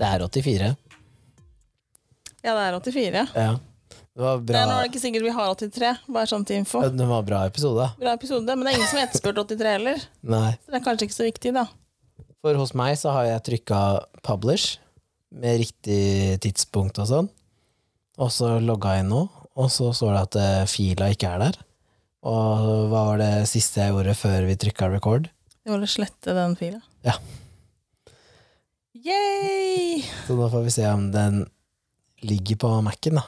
[0.00, 0.70] Det er 84.
[2.40, 3.26] Ja, det er 84.
[3.36, 3.50] Ja.
[4.10, 6.60] Det var Det er nå er det ikke sikkert vi har 83, bare sånn til
[6.60, 6.80] info.
[6.88, 7.86] Det var bra episode.
[8.00, 10.06] Bra episode, men det er ingen som har etterspurt 83 heller.
[10.34, 10.48] Nei.
[10.56, 11.66] Så det er kanskje ikke så viktig, da.
[12.40, 13.80] For hos meg så har jeg trykka
[14.26, 14.78] publish
[15.30, 17.28] med riktig tidspunkt og sånn.
[18.20, 19.20] Og så logga jeg inn nå,
[19.56, 21.60] og så står det at eh, fila ikke er der.
[22.26, 25.30] Og hva var det siste jeg gjorde før vi trykka record?
[25.60, 26.80] Det var å slette den fila.
[27.06, 27.14] Ja.
[29.00, 30.00] Yay!
[30.26, 31.44] Så nå får vi se om den
[32.26, 33.26] ligger på Mac-en, da.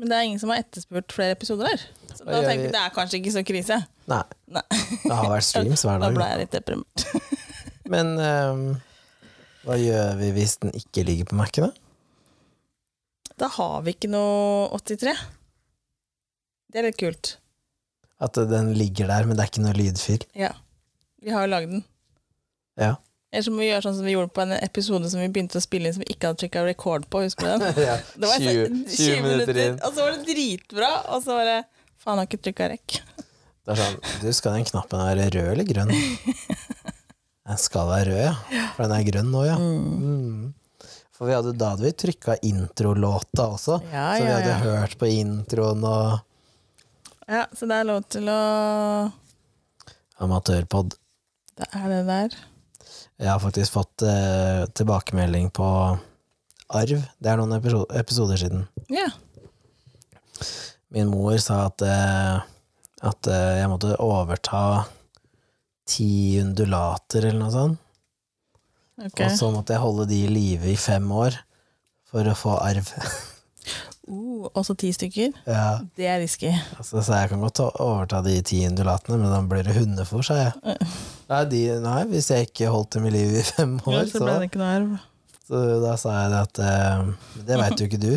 [0.00, 1.82] Men det er ingen som har etterspurt flere episoder her.
[2.08, 3.76] Så da tenker jeg det er kanskje ikke så krise.
[4.08, 4.22] Nei.
[4.48, 4.62] Nei.
[5.02, 6.06] Det har vært streams hver dag.
[6.06, 7.04] Da ble jeg litt deprimert.
[7.92, 8.62] Men um,
[9.66, 13.36] hva gjør vi hvis den ikke ligger på Mac-en, da?
[13.44, 15.12] Da har vi ikke noe 83.
[16.72, 17.34] Det er litt kult.
[18.24, 20.24] At den ligger der, men det er ikke noe lydfil?
[20.36, 20.50] Ja.
[21.24, 21.84] Vi har jo lagd den.
[22.80, 22.94] Ja.
[23.30, 25.60] Eller så må vi gjøre sånn som vi gjorde på en episode som vi begynte
[25.60, 27.22] å spille inn som vi ikke hadde trykka record på.
[27.22, 27.82] Husker du den?
[27.88, 27.96] ja.
[28.18, 29.76] Det var 20, 20 minutter inn.
[29.86, 31.58] Og så var det dritbra, og så var det
[32.00, 32.96] Faen, har ikke trykka rekk.
[33.68, 35.92] Det er sånn, du skal den knappen være rød eller grønn?
[37.50, 38.64] Den skal være rød, ja.
[38.76, 39.54] For den er grønn nå, ja.
[39.58, 40.52] Mm.
[41.16, 43.80] For vi hadde, da hadde vi trykka introlåta også.
[43.90, 46.20] Ja, så vi hadde hørt på introen og
[47.26, 48.38] Ja, så det er lov til å
[50.22, 50.94] amatørpod.
[51.58, 52.38] Det er det der.
[53.20, 55.66] Jeg har faktisk fått eh, tilbakemelding på
[56.70, 57.02] arv.
[57.20, 58.64] Det er noen episo- episoder siden.
[58.92, 59.08] Ja.
[60.90, 62.40] Min mor sa at, eh,
[63.10, 64.62] at eh, jeg måtte overta
[65.90, 67.78] ti undulater eller noe sånt.
[69.00, 69.20] Ok.
[69.24, 71.38] Og så måtte jeg holde de i live i fem år
[72.10, 72.90] for å få arv.
[74.40, 75.36] Uh, også ti stykker.
[75.46, 75.80] ja.
[75.96, 76.50] Det er risky.
[76.82, 80.88] Så jeg kan godt overta de ti undulatene, men da blir det hundefôr, sa jeg.
[81.30, 84.24] Nei, de, nei, hvis jeg ikke holdt dem i live i fem år, så så,
[84.24, 84.98] ble det ikke noe arv.
[85.46, 88.12] så da sa jeg det at uh, Det veit jo ikke du.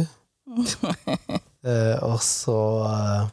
[1.67, 3.23] uh, og så eh,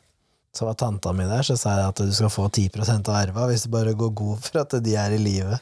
[0.53, 3.47] så var tanta mi der, så sa jeg at du skal få 10 av arva
[3.51, 5.55] hvis du bare går god for at de er i live.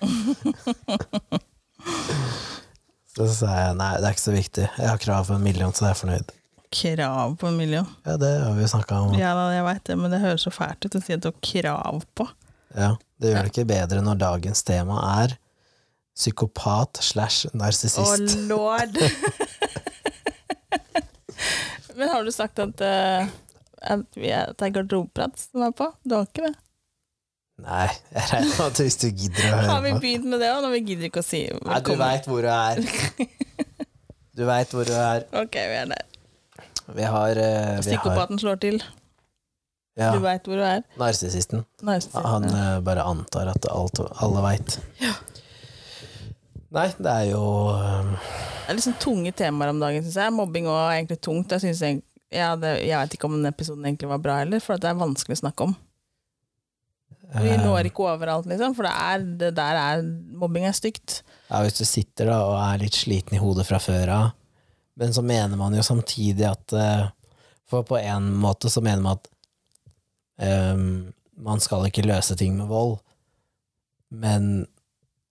[3.14, 4.66] så sa jeg nei, det er ikke så viktig.
[4.78, 6.37] Jeg har krav på en million, så jeg er fornøyd.
[6.70, 7.86] Krav på en million.
[8.04, 9.14] Ja, det har vi snakka om.
[9.18, 11.38] Ja jeg vet det, men det høres så fælt ut å si at du har
[11.44, 12.26] krav på.
[12.76, 12.90] Ja,
[13.20, 15.28] det gjør det ikke bedre når dagens tema er
[16.18, 18.36] psykopat slash Å, narsissist.
[18.50, 18.98] lord!
[21.98, 23.28] men har du sagt at, uh,
[23.78, 25.86] at, vi er, det er garderobeprat som er på?
[26.04, 26.56] Du har ikke det?
[27.58, 30.50] Nei, jeg regner med at hvis du gidder å høre Har vi begynt med det
[30.52, 32.04] òg, når vi gidder ikke å si Nei, du velkommen?
[32.04, 32.76] veit hvor du er.
[34.38, 35.24] Du veit hvor du er.
[35.34, 36.17] Ok, vi er der.
[36.96, 38.78] Vi har, uh, har slår til.
[39.98, 40.84] ja, Du veit hvor du er.
[40.96, 41.66] narsissisten.
[42.24, 44.78] Han uh, bare antar at alt, alle veit.
[46.68, 50.34] Nei, det er jo eh, Det er liksom tunge temaer om dagen, syns jeg.
[50.36, 51.54] Mobbing òg er egentlig tungt.
[51.56, 52.02] Jeg, jeg,
[52.34, 54.98] ja, det, jeg vet ikke om den episoden egentlig var bra heller, for det er
[55.00, 55.76] vanskelig å snakke om.
[57.28, 60.04] Vi eh, når ikke overalt, liksom, for det, er, det der er
[60.38, 61.22] Mobbing er stygt.
[61.48, 64.30] ja, Hvis du sitter da og er litt sliten i hodet fra før av,
[64.98, 67.06] men så mener man jo samtidig at eh,
[67.68, 69.26] For på en måte så mener man at
[70.72, 72.96] um, man skal ikke løse ting med vold,
[74.08, 74.64] men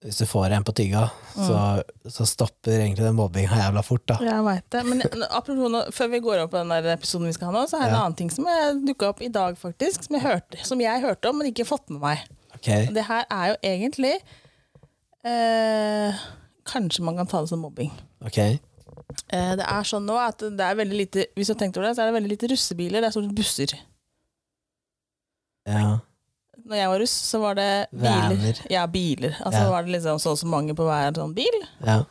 [0.05, 1.57] hvis du får en på tygga, så,
[2.05, 4.19] så stopper egentlig den mobbinga jævla fort, da.
[4.21, 4.83] Jeg vet det.
[4.85, 7.65] Men apropos nå, før vi går opp på den der episoden vi skal ha nå,
[7.67, 8.45] så er det en annen ting som
[8.85, 10.05] dukka opp i dag, faktisk.
[10.05, 12.21] Som jeg, hørte, som jeg hørte om, men ikke fått med meg.
[12.59, 12.85] Okay.
[12.93, 14.13] Det her er jo egentlig
[15.27, 16.23] eh,
[16.67, 17.91] Kanskje man kan ta det som mobbing.
[18.21, 18.39] ok.
[19.29, 21.87] Eh, det er sånn nå at det er veldig lite Hvis du har tenkt over
[21.87, 23.01] det, så er det veldig lite russebiler.
[23.01, 23.73] Det er stort sett busser.
[25.67, 25.97] Ja.
[26.67, 28.35] Når jeg var russ, så var det biler.
[28.35, 28.61] Vaner.
[28.71, 29.35] Ja, biler.
[29.45, 29.69] Altså Ja.
[29.71, 31.59] var det liksom så og så mange på hver sånn bil.
[31.85, 32.03] ja.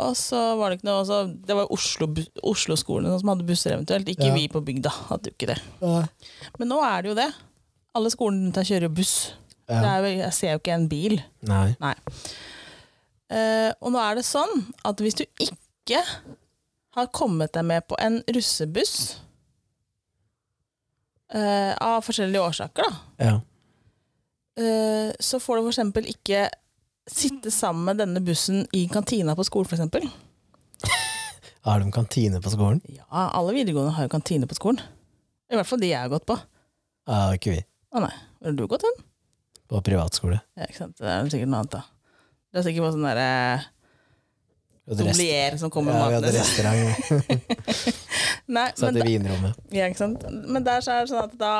[0.00, 4.06] Og så var det ikke noe så Det var Oslo-skolene Oslo-skolene som hadde busser eventuelt.
[4.08, 4.34] Ikke Ja.
[4.34, 5.62] vi på bygda hadde jo ikke det.
[6.58, 7.34] Men nå er det jo det.
[7.94, 9.32] Alle skolene rundt her kjører jo buss.
[9.68, 11.22] Det er, jo- jeg ser jo ikke en bil.
[11.42, 11.76] Nei.
[11.80, 11.94] Nei.
[13.30, 15.56] Uh, og nå er det sånn at hvis du ikke
[15.88, 19.20] har kommet deg med på en russebuss
[21.34, 23.34] uh, av forskjellige årsaker, da, Ja.
[24.60, 26.48] uh, så får du for eksempel ikke
[27.10, 30.06] sitte sammen med denne bussen i kantina på skolen, for eksempel.
[31.66, 32.80] Har de kantine på skolen?
[32.88, 34.80] Ja, alle videregående har jo kantine på skolen.
[35.50, 36.36] I hvert fall de jeg har gått på.
[37.10, 37.64] Ja, ikke vi.
[37.90, 39.02] Å nei, hvor har du gått hen?
[39.68, 40.38] På privatskole.
[40.56, 40.96] Ja, ikke sant?
[41.00, 41.82] Det er sikkert noe annet, da.
[42.50, 43.26] Det er sikkert på sånn derre
[43.58, 43.66] rest-
[44.98, 46.40] sommelier som kommer Ja, vi hadde maten.
[46.40, 47.90] restaurant.
[48.50, 49.58] Nei, Satt i vinrommet.
[49.70, 50.24] Ja, ikke sant?
[50.50, 51.52] Men der så er det sånn at da,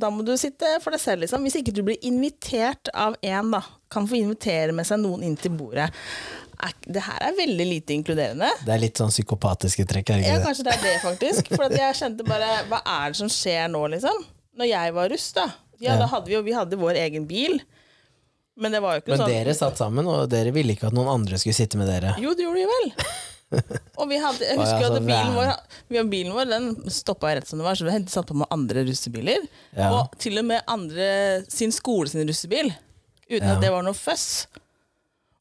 [0.00, 1.44] da må du sitte for deg selv, liksom.
[1.44, 3.60] Hvis ikke du blir invitert av en, da,
[3.92, 5.90] kan få invitere med seg noen inn til bordet.
[6.64, 8.48] er, det her er veldig lite inkluderende.
[8.64, 11.52] Det er litt sånn psykopatiske trekk, er det Ja, kanskje det er det, faktisk.
[11.54, 14.24] For jeg kjente bare Hva er det som skjer nå, liksom?
[14.58, 15.46] Når jeg var russ, da.
[15.78, 15.98] Ja, Ja.
[16.00, 17.60] da hadde vi jo Vi hadde vår egen bil.
[18.58, 20.96] Men det var jo ikke Men sånn dere satt sammen, og dere ville ikke at
[20.96, 22.16] noen andre skulle sitte med dere.
[22.22, 22.88] Jo, det gjorde vi vel.
[24.00, 25.36] Og vi hadde, jeg husker jo så at bilen van.
[25.38, 28.36] vår, vi hadde bilen vår Den stoppa rett som det var, så vi satt på
[28.36, 29.46] med andre russebiler.
[29.78, 29.88] Ja.
[29.96, 31.06] Og til og med andre
[31.48, 32.68] sin skole sin russebil.
[33.28, 33.54] Uten Ja.
[33.54, 34.46] at det var noe føss.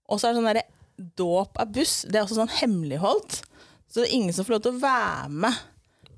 [0.07, 1.97] Og så er det sånn derre dåp av buss.
[2.07, 3.41] Det er også sånn hemmeligholdt.
[3.91, 5.59] Så det er ingen som får lov til å være med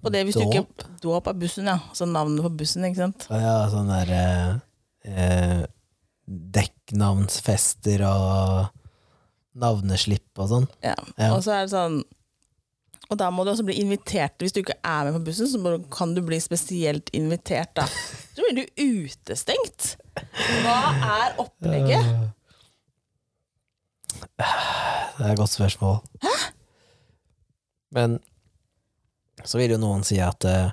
[0.03, 0.85] på det hvis du ikke Dåp?
[1.03, 1.79] Dåp av bussen, ja.
[1.89, 3.25] Altså navnet på bussen, ikke sant.
[3.33, 4.53] Ja, sånn der eh,
[5.09, 5.65] eh,
[6.29, 8.69] dekknavnsfester og
[9.59, 10.67] navneslipp og sånn.
[10.85, 10.95] Ja.
[11.17, 11.33] Ja.
[11.33, 12.01] Og så er det sånn
[13.09, 14.35] Og da må du også bli invitert.
[14.37, 17.87] Hvis du ikke er med på bussen, så kan du bli spesielt invitert, da.
[18.35, 19.95] Så blir du utestengt.
[20.61, 22.05] Hva er opplegget?
[24.21, 25.97] Det er et godt spørsmål.
[26.21, 26.35] Hæ?
[27.97, 28.19] Men
[29.43, 30.69] så vil jo noen si at eh,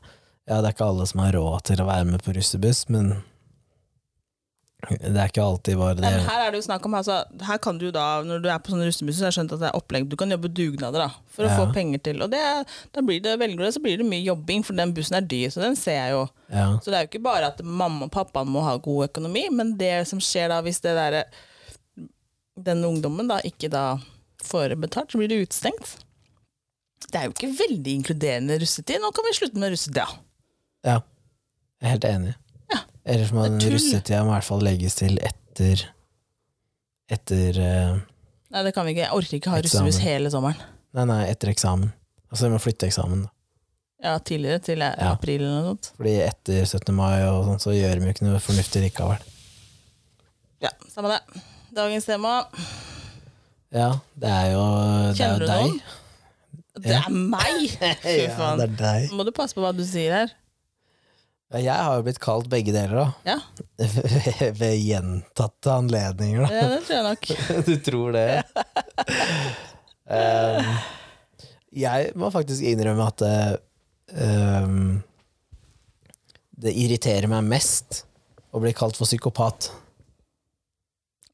[0.47, 3.15] ja, det er ikke alle som har råd til å være med på russebuss, men
[4.91, 6.03] det er ikke alltid bare det.
[6.05, 8.59] Nei, her er det jo snakk om altså, Her kan du da, Når du er
[8.63, 10.07] på sånne russebusser, så har jeg skjønt at det er opplegg.
[10.13, 11.57] Du kan jobbe dugnader da, for å Ja.
[11.59, 12.23] få penger til.
[12.23, 12.43] Og det,
[12.95, 15.27] da blir det, velger du det, så blir det mye jobbing, for den bussen er
[15.27, 15.49] dyr.
[15.51, 16.23] Så den ser jeg jo.
[16.53, 19.49] Ja, Så det er jo ikke bare at mamma og pappa må ha god økonomi,
[19.51, 21.25] men det som skjer da hvis det der,
[22.57, 23.99] den ungdommen da ikke da
[24.47, 25.97] får betalt, så blir det utestengt.
[27.11, 29.03] Det er jo ikke veldig inkluderende russetid.
[29.03, 30.07] Nå kan vi slutte med russetida.
[30.85, 31.01] ja.
[31.77, 32.31] Jeg er helt enig.
[33.07, 33.13] Ja.
[33.15, 35.85] Ellers må den russetida i hvert fall legges til etter
[37.07, 37.93] Etter eh,
[38.51, 39.05] Nei, det kan vi ikke.
[39.05, 39.95] Jeg orker ikke ha Eksamen.
[40.03, 40.59] hele sommeren.
[40.97, 41.91] Nei, nei, etter eksamen.
[42.31, 43.31] Altså vi må flytte eksamen, da.
[44.07, 45.89] Ja, tidligere, til april eller noe sånt.
[45.99, 46.93] Fordi etter 17.
[46.95, 49.23] mai og sånn, så gjør vi jo ikke noe fornuftig likevel.
[50.63, 51.43] Ja, samme det.
[51.77, 52.35] Dagens tema.
[53.75, 55.63] Ja, det er jo, det er Kjenner jo du deg.
[55.67, 55.81] noen?
[56.87, 57.63] Det er meg!
[58.05, 58.61] Fy Ja, faen.
[58.63, 59.15] det er deg.
[59.17, 60.35] Må du passe på hva du sier her.
[61.55, 63.07] Ja, Jeg har jo blitt kalt begge deler, da.
[63.27, 63.37] Ja,
[64.59, 66.49] Ved, gjentatte anledninger, da.
[66.51, 67.29] det, det tror jeg nok.
[67.69, 68.27] Du tror det?
[70.11, 70.71] um,
[71.77, 73.37] jeg må faktisk innrømme at det,
[74.19, 75.03] um,
[76.57, 78.03] det irriterer meg mest
[78.57, 79.69] å bli kalt for psykopat.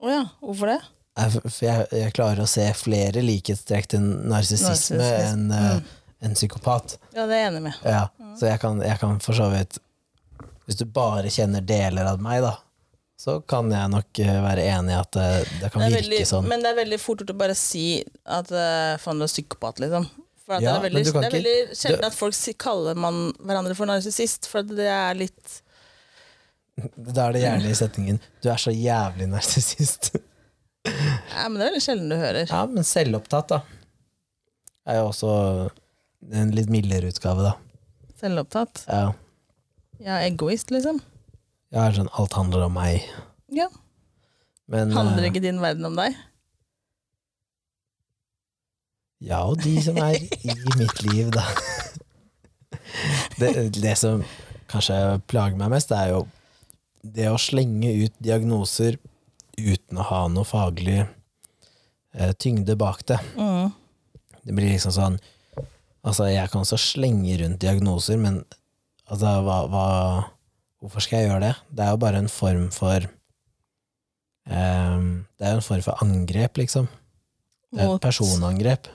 [0.03, 0.81] Å ja, hvorfor det?
[1.12, 4.00] Jeg- For jeg, jeg klarer å se flere likhetstrekk til
[4.32, 5.09] narsissisme Narsissisme.
[5.29, 5.91] enn mm.
[6.29, 6.97] en psykopat.
[7.14, 7.81] Ja, det er jeg enig med.
[7.87, 8.06] Ja,
[8.41, 9.79] så jeg kan, jeg kan for så vidt
[10.67, 12.56] Hvis du bare kjenner deler av meg, da,
[13.23, 15.26] så kan jeg nok eh, være enig i at det,
[15.61, 16.49] det kan Det virke veldig, sånn.
[16.50, 17.85] Men det er veldig fort gjort å bare si
[18.25, 20.09] at uh, faen, du er psykopat, liksom.
[20.43, 23.20] For at Ja, det er veldig, det er ikke- veldig sjelden at folk kaller man
[23.38, 25.61] hverandre for narsissist, for det er litt
[26.97, 30.14] Da er det gjerne i setningen 'du er så jævlig narsissist'.
[30.82, 32.49] Ja, men det er veldig sjelden du hører.
[32.50, 33.61] ja, men selvopptatt, da.
[34.91, 35.31] Er jo også
[36.35, 37.53] en litt mildere utgave, da.
[38.19, 38.82] Selvopptatt.
[38.88, 39.12] Ja.
[40.02, 40.99] Ja, egoist, liksom.
[41.72, 43.06] Jeg er sånn 'alt handler om meg'.
[43.49, 43.69] Ja.
[44.69, 46.16] Men Handler eh, ikke din verden om deg?
[49.23, 51.44] Ja, og de som er i mitt liv, da.
[53.38, 54.25] Det, det som
[54.73, 56.25] kanskje plager meg mest, er jo
[57.02, 58.99] det å slenge ut diagnoser
[59.59, 63.21] uten å ha noe faglig eh, tyngde bak det.
[63.37, 63.71] Mm.
[64.42, 65.23] Det blir liksom sånn
[66.02, 68.40] Altså, jeg kan også slenge rundt diagnoser, men
[69.12, 69.87] altså, hva, hva
[70.83, 71.52] Hvorfor skal jeg gjøre det?
[71.71, 73.04] Det er jo bare en form for
[74.50, 75.04] um,
[75.38, 76.88] Det er jo en form for angrep, liksom.
[77.71, 78.88] Det er et personangrep.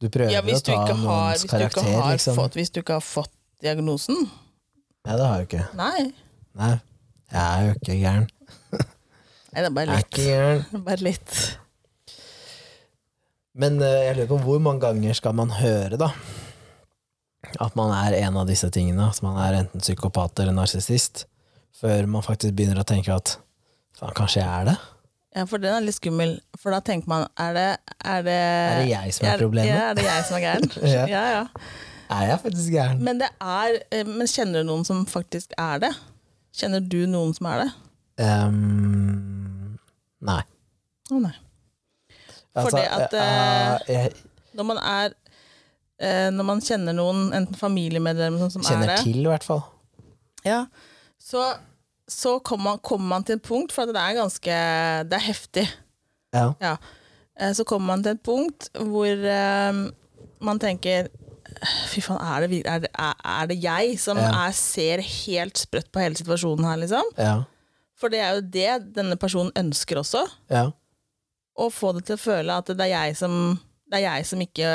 [0.00, 2.34] Du prøver Ja, å du ta har, noens hvis du ikke har, liksom.
[2.40, 3.32] fått, hvis du ikke har fått
[3.62, 4.18] diagnosen?
[5.06, 5.64] Nei, det har jeg jo ikke.
[5.78, 6.02] Nei.
[6.60, 6.72] Nei,
[7.30, 8.26] jeg er jo ikke gæren.
[9.50, 10.10] Nei, det er bare Jeg er litt.
[10.10, 10.84] ikke gæren.
[10.90, 11.38] Bare litt.
[13.60, 16.10] Men uh, jeg lurer på hvor mange ganger skal man høre, da?
[17.60, 19.08] At man er en av disse tingene.
[19.08, 21.24] At man er enten psykopat eller narsissist.
[21.80, 23.38] Før man faktisk begynner å tenke at
[23.96, 24.78] faen, kanskje jeg er det?
[25.36, 26.34] Ja, for den er litt skummel.
[26.58, 27.68] For da tenker man, er det
[28.02, 29.70] Er det, Er det jeg som er problemet?
[29.70, 30.72] Ja, er det jeg som er gæren?
[30.96, 31.04] Ja.
[31.06, 31.44] ja, ja.
[32.10, 33.02] Er jeg faktisk gæren?
[33.06, 35.92] Men, det er, eh, men kjenner du noen som faktisk er det?
[36.58, 37.68] Kjenner du noen som er det?
[38.20, 39.78] Um,
[40.26, 40.42] nei.
[41.10, 41.36] Å nei.
[42.50, 44.10] Altså, Fordi at, uh, jeg
[44.58, 45.14] Når man er
[46.00, 49.62] Når man kjenner noen, enten familiemedlemmer sånn som er det kjenner til, i hvert fall.
[50.46, 50.62] ja,
[51.20, 51.42] så,
[52.08, 54.54] så kommer, man, kommer man til et punkt, for det er ganske
[55.10, 55.66] Det er heftig.
[56.32, 56.46] Ja.
[56.62, 56.76] Ja.
[57.38, 59.80] Eh, Så kommer man til et punkt hvor eh,
[60.40, 61.08] man tenker
[61.90, 64.30] Fy faen, er det, er det, er, er det jeg som Ja.
[64.46, 67.10] er, ser helt sprøtt på hele situasjonen her, liksom?
[67.18, 67.42] Ja.
[68.00, 70.22] For det er jo det denne personen ønsker også.
[70.48, 70.70] ja.
[71.60, 73.34] å få det til å føle at det er jeg som
[73.90, 74.70] Det er jeg som ikke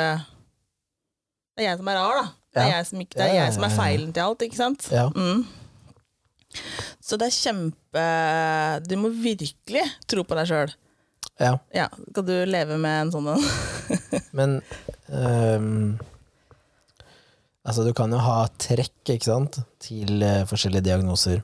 [1.56, 2.26] Det er jeg som er rar, da.
[2.56, 4.88] Det er jeg som, ikke, det er jeg som er feilen til alt, ikke sant?
[4.92, 5.06] Ja.
[5.12, 5.44] Mm.
[7.04, 8.04] Så det er kjempe
[8.88, 10.74] Du må virkelig tro på deg sjøl.
[11.40, 11.54] ja.
[11.76, 13.48] Ja, skal du leve med en sånn en?
[14.38, 14.58] Men
[15.08, 15.98] um,
[17.66, 21.40] Altså, du kan jo ha trekk, ikke sant, til uh, forskjellige diagnoser.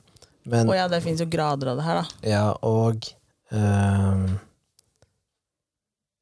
[0.47, 2.21] Men Å ja, det fins jo grader av det her, da.
[2.27, 3.03] Ja, og
[3.51, 4.23] um,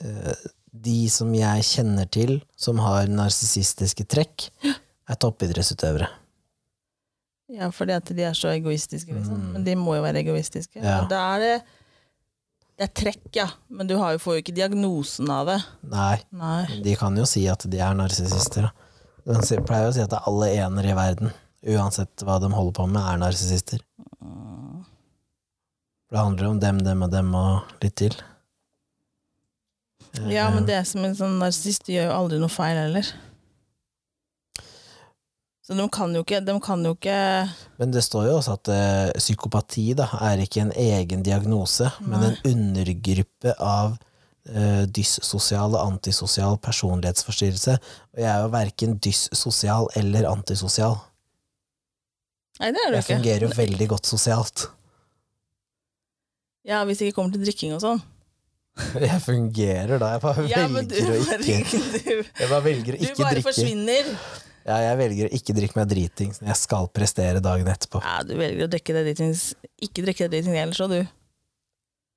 [0.01, 0.49] eh,
[0.85, 6.07] de som jeg kjenner til som har narsissistiske trekk, er toppidrettsutøvere.
[7.51, 9.35] Ja, fordi at de er så egoistiske, liksom.
[9.35, 9.47] Mm.
[9.55, 10.79] Men de må jo være egoistiske.
[10.79, 11.01] Ja.
[11.11, 11.53] Da er det
[12.79, 13.45] Det er trekk, ja.
[13.69, 15.57] Men du har jo, får jo ikke diagnosen av det.
[15.91, 16.79] Nei, Nei.
[16.81, 18.71] de kan jo si at de er narsissister.
[19.27, 21.29] De pleier jo å si at alle enere i verden,
[21.75, 23.83] uansett hva de holder på med, er narsissister.
[26.07, 28.17] For det handler om dem, dem og dem og litt til.
[30.13, 33.07] Ja, Eh, men det som en sånn narsissist de gjør jo aldri noe feil heller.
[35.61, 37.17] Så de kan jo ikke, de kan jo ikke
[37.79, 42.25] Men det står jo også at uh, psykopati da, er ikke en egen diagnose, men
[42.27, 43.93] en undergruppe av
[44.49, 47.77] uh, dyssosial og antisosial personlighetsforstyrrelse.
[48.11, 50.97] Og jeg er jo verken dyssosial eller antisosial.
[52.59, 54.67] Nei, det er du Jeg fungerer jo veldig godt sosialt.
[56.67, 58.03] Ja, hvis det ikke kommer til drikking og sånn.
[59.03, 62.99] Jeg fungerer da, jeg bare Ja, du velger å ikke du, Jeg bare velger å
[63.01, 63.47] du ikke bare drikke.
[63.49, 64.11] forsvinner.
[64.61, 68.01] Ja, jeg velger å ikke drikke meg dritings når jeg skal prestere dagen etterpå.
[68.05, 69.47] Ja, du velger å drikke deg dritings
[69.81, 71.17] Ikke drikke deg dritings ellers, òg, du.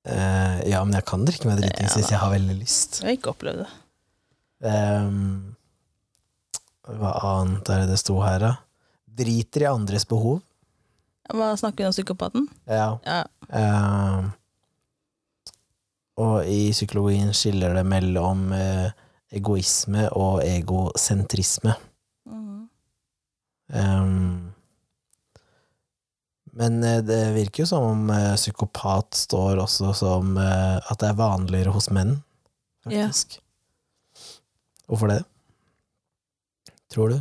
[0.04, 3.00] Uh, ja, men jeg kan drikke meg dritings Ja, hvis jeg har veldig lyst.
[3.00, 3.70] Jeg har ikke opplevd det.
[4.64, 5.54] Um,
[6.84, 8.52] hva annet er det det sto her, da?
[9.16, 10.42] Driter i andres behov.
[11.32, 12.44] Hva snakker vi om psykopaten?
[12.68, 12.90] Ja.
[13.08, 13.22] Ja.
[13.56, 14.26] Ehm,
[16.20, 18.90] og i psykologien skiller det mellom eh,
[19.34, 21.74] egoisme og egosentrisme.
[22.30, 22.68] Mm.
[23.74, 24.52] Um,
[26.54, 31.18] men eh, det virker jo som om eh, psykopat står også som at det er
[31.18, 32.20] vanligere hos menn,
[32.84, 33.06] Ja.
[33.08, 33.40] faktisk.
[34.86, 35.22] Hvorfor det?
[36.92, 37.20] Tror du?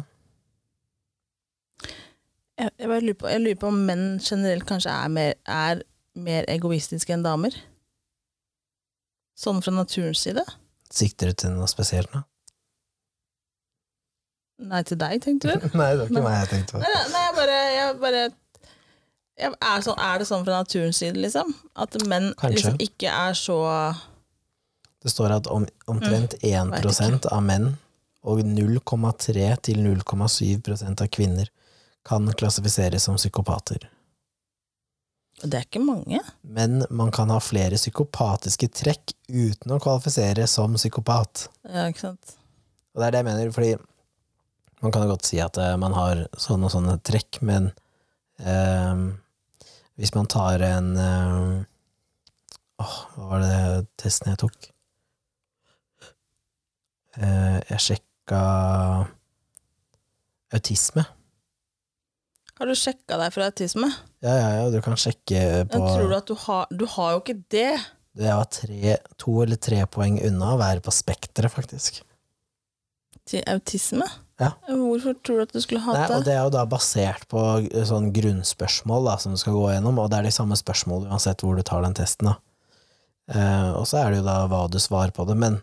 [2.59, 5.81] Jeg, jeg, lurer på, jeg lurer på om menn generelt kanskje er mer, er
[6.13, 7.55] mer egoistiske enn damer?
[9.39, 10.43] Sånn fra naturens side?
[10.93, 12.21] Sikter du til noe spesielt nå?
[14.63, 15.67] Nei, til deg, tenkte du?
[15.79, 16.83] Nei, det var ikke meg jeg tenkte på.
[16.83, 18.23] Nei, nei, jeg bare, jeg bare
[19.33, 21.53] jeg, er, sånn, er det sånn fra naturens side, liksom?
[21.73, 23.57] At menn liksom ikke er så
[25.01, 27.71] Det står at om, omtrent 1 Mm, vet av menn
[28.23, 31.49] og 0,3 til 0,7% av kvinner
[32.07, 33.89] kan klassifiseres som psykopater.
[35.41, 36.19] Det er ikke mange.
[36.45, 41.47] Men man kan ha flere psykopatiske trekk uten å kvalifisere som psykopat.
[41.67, 42.35] Ja, ikke sant?
[42.93, 43.73] Og det er det jeg mener, fordi
[44.83, 47.71] man kan jo godt si at eh, man har sånne og sånne trekk, men
[48.43, 49.03] eh,
[49.99, 51.53] hvis man tar en eh,
[52.83, 53.57] Åh, hva var det
[54.01, 54.69] testen jeg tok?
[57.21, 58.39] Eh, jeg sjekka
[60.53, 61.05] autisme.
[62.59, 63.89] Har du sjekka deg for autisme?
[64.23, 67.15] Ja, ja, ja, du kan sjekke på Men tror du at du har Du har
[67.15, 67.71] jo ikke det.
[68.13, 72.03] Jeg var tre, to eller tre poeng unna å være på spekteret, faktisk.
[73.25, 74.05] Til autisme?
[74.41, 74.51] Ja.
[74.67, 76.29] Hvorfor tror du at du skulle hatt Nei, og det?
[76.29, 80.01] det er jo da basert på eh, sånn grunnspørsmål da, som du skal gå gjennom,
[80.01, 82.31] og det er de samme spørsmålene uansett hvor du tar den testen.
[82.31, 82.37] da.
[83.33, 85.61] Eh, og så er det jo da hva du svarer på det, men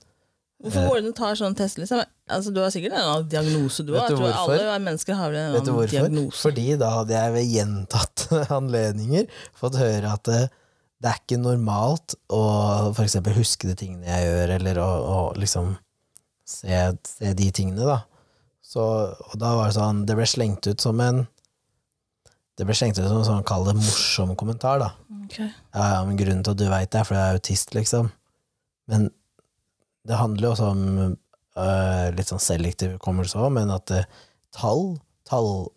[0.61, 2.02] Hvorfor går det an å ta sånn test, liksom?
[2.31, 4.11] Altså, du har sikkert en annen diagnose, du òg.
[4.29, 6.37] alle mennesker har en annen diagnose.
[6.37, 10.40] Fordi da hadde jeg ved gjentatte anledninger fått høre at det,
[11.00, 12.43] det er ikke normalt å
[12.93, 15.73] for eksempel huske de tingene jeg gjør, eller å, å liksom
[16.45, 18.02] se, se de tingene, da.
[18.71, 21.25] Så, og da var det sånn Det ble slengt ut som en
[22.55, 24.93] Det ble slengt ut som en sånn, kall det morsom kommentar, da.
[25.25, 25.49] Okay.
[25.73, 28.12] Ja, ja, men grunnen til at du veit det, er fordi jeg er autist, liksom.
[28.90, 29.09] Men
[30.09, 30.83] det handler jo også om
[31.59, 34.04] uh, litt sånn selektiv hukommelse òg, men at uh,
[34.57, 35.69] tall, tall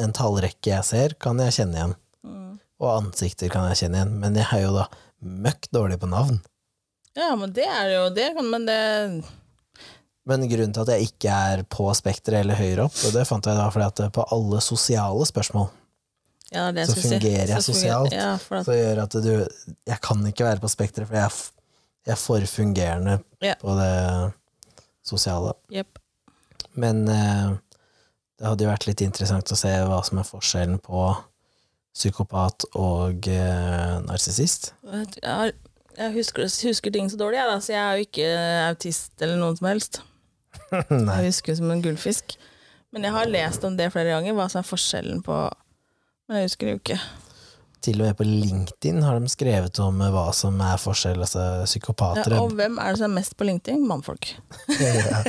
[0.00, 1.90] En tallrekke jeg ser, kan jeg kjenne igjen.
[2.24, 2.52] Mm.
[2.80, 4.12] Og ansikter kan jeg kjenne igjen.
[4.22, 4.86] Men jeg er jo da
[5.20, 6.38] møkk dårlig på navn.
[7.18, 8.78] Ja, men det er jo det, men det
[10.30, 13.44] Men grunnen til at jeg ikke er på spekteret eller høyere opp, og det fant
[13.50, 15.68] jeg da fordi at på alle sosiale spørsmål
[16.54, 18.12] ja, det Så fungerer jeg Så fungerer- sosialt.
[18.14, 19.32] Ja, at, Så gjør at du
[19.86, 21.30] Jeg kan ikke være på spekteret, for jeg
[22.06, 23.56] jeg er for fungerende yeah.
[23.60, 24.32] på det
[25.06, 25.52] sosiale.
[25.72, 25.98] Yep.
[26.80, 27.56] Men eh,
[28.38, 31.08] det hadde jo vært litt interessant å se hva som er forskjellen på
[31.96, 34.72] psykopat og eh, narsissist.
[34.86, 35.52] Jeg
[36.00, 38.28] Jeg husker, husker ting så dårlig, jeg, da, så jeg er jo ikke
[38.70, 40.00] autist eller noen som helst.
[40.70, 42.36] Jeg husker som en gullfisk.
[42.94, 45.34] Men jeg har lest om det flere ganger, hva som er forskjellen på
[46.26, 46.98] Men jeg husker det jo ikke.
[47.80, 51.20] Til og med på LinkedIn har de skrevet om hva som er forskjell.
[51.24, 53.86] Altså psykopater Ja, og hvem er det som er mest på LinkedIn?
[53.88, 54.34] Mannfolk.
[54.80, 55.22] ja.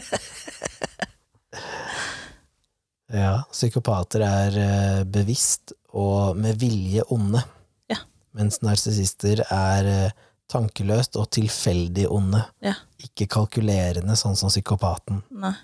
[3.21, 7.43] ja, psykopater er eh, bevisst og med vilje onde.
[7.91, 8.01] Ja.
[8.37, 10.19] Mens narsissister er eh,
[10.51, 12.43] tankeløst og tilfeldig onde.
[12.63, 12.75] Ja.
[13.03, 15.23] Ikke kalkulerende, sånn som psykopaten.
[15.31, 15.55] Nei.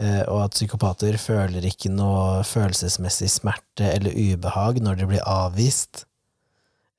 [0.00, 6.06] Eh, og at psykopater føler ikke noe følelsesmessig smerte eller ubehag når de blir avvist.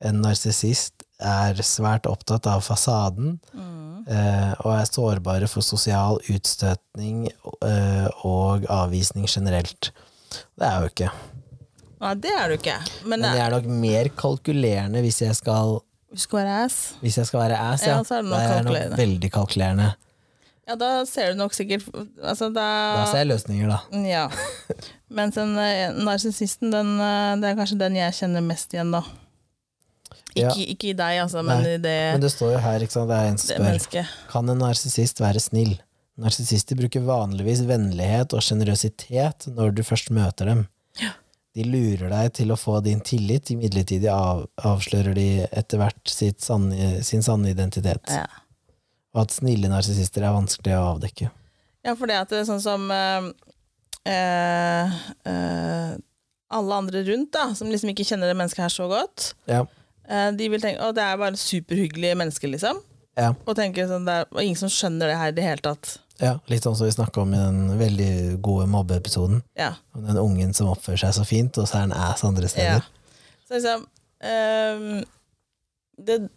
[0.03, 4.03] En narsissist er svært opptatt av fasaden Mm.
[4.07, 7.29] eh, og er sårbare for sosial utstøtning
[7.63, 9.91] eh, og avvisning generelt.
[10.59, 11.09] Det er jo ikke.
[12.03, 12.77] Nei, det er du ikke.
[13.07, 15.79] Men, Men jeg er nok mer kalkulerende hvis jeg skal,
[16.19, 16.77] skal være ass.
[17.01, 17.85] hvis jeg skal være ass.
[17.87, 19.93] Ja, Ja, er det, Da er nok veldig kalkulerende.
[20.67, 21.89] Ja, da ser du nok sikkert
[22.23, 22.65] Altså, da,
[23.01, 24.03] Da ser jeg løsninger, da.
[24.07, 24.27] Ja.
[25.17, 29.03] Mens den eh, narsissisten, eh, det er kanskje den jeg kjenner mest igjen, da.
[30.33, 30.51] Ikke, Ja.
[30.55, 33.11] ikke i deg, altså, men Nei, i det, Men det står jo her, ikke sant,
[33.11, 34.13] det er en som spør mennesket.
[34.31, 35.75] Kan en narsissist være snill?
[36.23, 40.63] Narsissister bruker vanligvis vennlighet og sjenerøsitet når du først møter dem.
[41.01, 41.11] Ja.
[41.53, 46.41] De lurer deg til å få din tillit, imidlertid av, avslører de etter hvert sitt
[46.41, 48.09] sanne, sin sanne identitet.
[48.09, 48.25] Ja.
[49.13, 51.29] Og at snille narsissister er vanskelig å avdekke.
[51.85, 53.27] ja, for det at det er sånn som eh,
[54.09, 54.93] eh,
[55.29, 55.93] eh,
[56.53, 59.65] alle andre rundt, da, som liksom ikke kjenner det mennesket her så godt, Ja.
[60.07, 62.81] eh, de vil tenke at det er bare superhyggelige mennesker, liksom.
[63.17, 63.33] Ja.
[63.45, 65.97] Og tenker sånn, det er ingen som skjønner det her i det hele tatt.
[66.19, 69.41] ja, litt sånn som vi snakka om i den veldig gode mobbeepisoden.
[69.57, 69.73] Ja.
[69.95, 72.47] Om den ungen som oppfører seg så fint, og så er han ass andre Ja.
[72.47, 72.83] steder.
[73.49, 73.85] Så liksom
[74.21, 75.03] ehm,
[75.97, 76.29] det,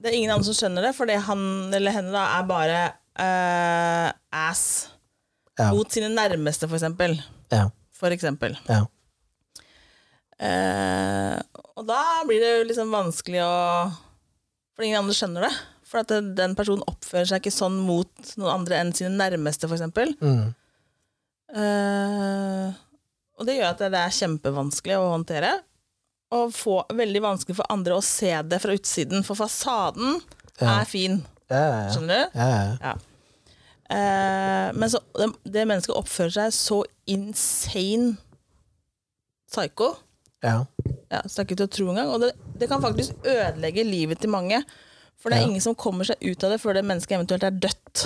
[0.00, 1.40] det er ingen andre som skjønner det, fordi han
[1.74, 2.80] eller henne da er bare
[3.16, 4.64] uh, ass
[5.56, 5.70] Ja.
[5.72, 7.14] mot sine nærmeste, for eksempel.
[7.52, 7.70] Ja.
[7.96, 8.58] For eksempel.
[8.68, 8.82] Ja.
[10.36, 11.40] Uh,
[11.80, 13.54] og da blir det jo liksom vanskelig å
[14.76, 15.52] For ingen andre skjønner det.
[15.88, 19.78] For at den personen oppfører seg ikke sånn mot noen andre enn sine nærmeste, for
[19.78, 20.10] eksempel.
[20.20, 20.50] Mm.
[21.56, 22.74] Uh,
[23.38, 25.54] og det gjør at det er kjempevanskelig å håndtere.
[26.34, 30.20] Og få, veldig vanskelig for andre å se det fra utsiden, for fasaden
[30.60, 30.80] Ja.
[30.80, 31.20] er fin.
[31.50, 31.90] Ja, ja, ja.
[31.94, 32.38] Skjønner du?
[32.38, 32.94] ja, ja.
[33.88, 38.16] Eh, men så, det, det mennesket oppfører seg så insane
[39.50, 39.92] psycho.
[40.42, 40.64] ja.
[41.08, 42.08] Ja, så det er ikke til å tro engang.
[42.10, 44.58] Og det, det kan faktisk ødelegge livet til mange.
[45.22, 47.54] For det er ingen som kommer seg ut av det før det mennesket eventuelt er
[47.62, 48.02] dødt.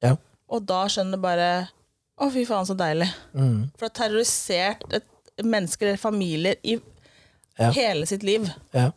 [0.00, 0.14] Ja.
[0.48, 1.48] Og da skjønner du bare
[2.16, 3.10] Å, fy faen, så deilig.
[3.36, 3.66] Mm.
[3.76, 6.78] For det har terrorisert et mennesker eller familier i
[7.56, 7.70] Ja.
[7.72, 8.50] hele sitt liv.
[8.76, 8.90] Ja.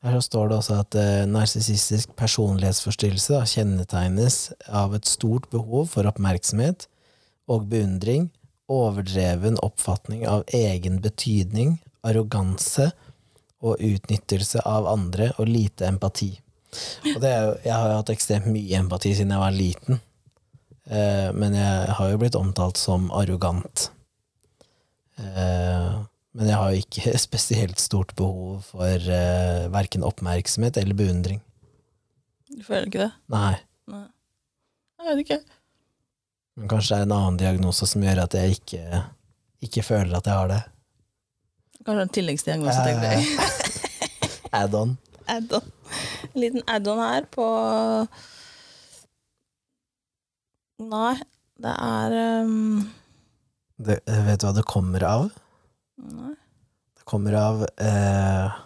[0.00, 4.38] Her så står det også at eh, narsissistisk personlighetsforstyrrelse da, kjennetegnes
[4.72, 6.86] av et stort behov for oppmerksomhet
[7.50, 8.30] og beundring,
[8.70, 11.76] overdreven oppfatning av egen betydning,
[12.06, 12.88] arroganse
[13.60, 16.32] og utnyttelse av andre og lite empati.
[17.12, 17.34] Og det
[17.66, 20.00] jeg har jo hatt ekstremt mye empati siden jeg var liten,
[20.88, 23.90] eh, men jeg har jo blitt omtalt som arrogant.
[25.20, 26.00] Eh,
[26.38, 31.40] men jeg har jo ikke spesielt stort behov for uh, verken oppmerksomhet eller beundring.
[32.50, 33.12] Du føler ikke det?
[33.32, 33.54] Nei.
[33.90, 34.06] Nei.
[35.00, 35.40] Jeg vet ikke.
[36.60, 39.02] Men kanskje det er en annen diagnose som gjør at jeg ikke,
[39.64, 40.60] ikke føler at jeg har det.
[41.86, 43.22] Kanskje en tilleggsdiagnose, tenker jeg.
[43.24, 44.96] Eh, Add-on.
[45.30, 45.70] Add-on.
[46.30, 47.46] En liten add-on her på
[50.80, 51.16] Nei,
[51.60, 52.84] det er um...
[53.80, 55.30] Det- eh, Vet du hva det kommer av?
[56.00, 56.34] Nei.
[56.98, 58.58] Det kommer av eh,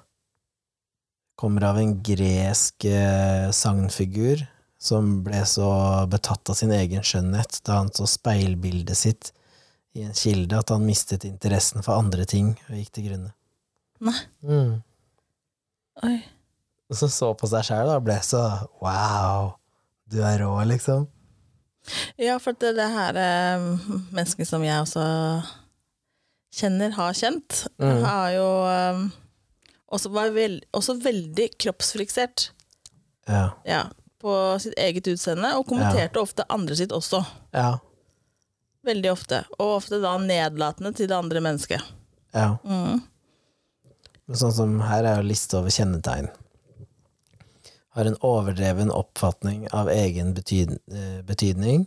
[1.38, 4.44] Kommer av en gresk eh, sagnfigur
[4.84, 5.66] som ble så
[6.12, 9.30] betatt av sin egen skjønnhet da han så speilbildet sitt
[9.96, 13.32] i en kilde at han mistet interessen for andre ting og gikk til grunne.
[14.04, 14.16] Nei.
[14.44, 14.74] Mm.
[16.04, 16.16] Oi.
[16.90, 18.42] Og så så på seg sjæl og ble så
[18.84, 19.54] wow,
[20.10, 21.06] du er rå, liksom.
[22.16, 23.64] Ja, for det, det her eh,
[24.14, 25.04] mennesket som jeg også
[26.54, 28.02] kjenner, har kjent, Mm.
[28.04, 29.00] har jo eh,
[29.92, 32.48] også, var vel, også veldig kroppsfiksert.
[33.28, 33.50] Ja.
[33.68, 33.82] Ja,
[34.20, 37.24] på sitt eget utseende, og kommenterte ofte andre sitt også.
[37.52, 37.78] Ja.
[38.84, 39.42] Veldig ofte.
[39.58, 41.82] Og ofte da nedlatende til det andre mennesket.
[42.34, 42.56] ja.
[42.64, 43.02] Mm.
[44.26, 46.30] Men sånn som her er jo liste over kjennetegn.
[47.94, 51.86] Har en overdreven oppfatning av egen eh, betydning.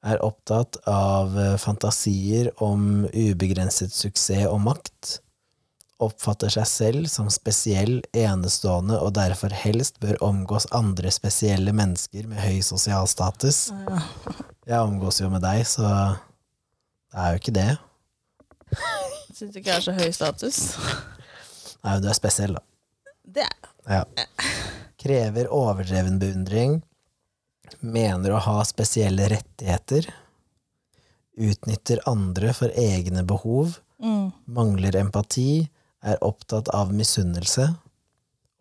[0.00, 5.18] Er opptatt av eh, fantasier om ubegrenset suksess og makt.
[5.98, 12.38] oppfatter seg selv som spesiell, enestående og derfor helst bør omgås andre spesielle mennesker med
[12.38, 13.72] høy sosial status.
[14.68, 15.82] Jeg omgås jo med deg, så
[17.08, 17.70] det er jo ikke det.
[19.32, 20.58] Syns du ikke jeg er så høy status?
[21.80, 22.62] Nei, men du er spesiell, da.
[23.24, 24.04] Det er Ja.
[25.00, 26.78] Krever overdreven beundring.
[27.80, 30.08] Mener å ha spesielle rettigheter.
[31.38, 33.78] Utnytter andre for egne behov.
[34.02, 34.30] mm.
[34.44, 35.68] Mangler empati.
[36.02, 37.72] Er opptatt av misunnelse.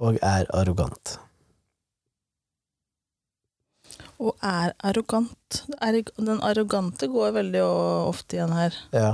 [0.02, 1.18] Og er arrogant.
[4.18, 5.64] Og er arrogant.
[6.18, 7.62] Den arrogante går veldig
[8.10, 8.78] ofte igjen her.
[8.94, 9.12] Ja.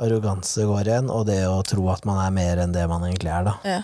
[0.00, 3.30] Arroganse går igjen, og det å tro at man er mer enn det man egentlig
[3.34, 3.54] er, da.
[3.68, 3.80] Ja.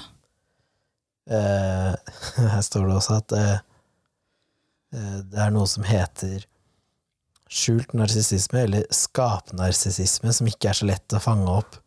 [1.31, 1.95] Eh,
[2.53, 3.57] her står det også at eh,
[4.95, 6.45] eh, det er noe som heter
[7.47, 11.79] skjult narsissisme, eller skapnarsissisme, som ikke er så lett å fange opp.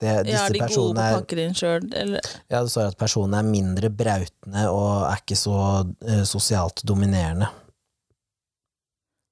[0.00, 2.96] Det, ja, de gode på å pakke det inn sjøl, eller ja, det står at
[3.00, 5.58] personene er mindre brautende og er ikke så
[6.04, 7.48] eh, sosialt dominerende.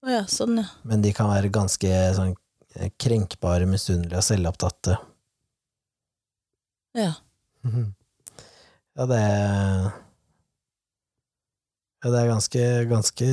[0.03, 0.69] Å ja, sånn, ja.
[0.89, 2.33] Men de kan være ganske sånn
[3.01, 4.97] krenkbare, misunnelige og selvopptatte.
[6.97, 7.13] Ja.
[7.63, 9.21] Ja, det
[12.03, 13.27] Ja, det er ganske, ganske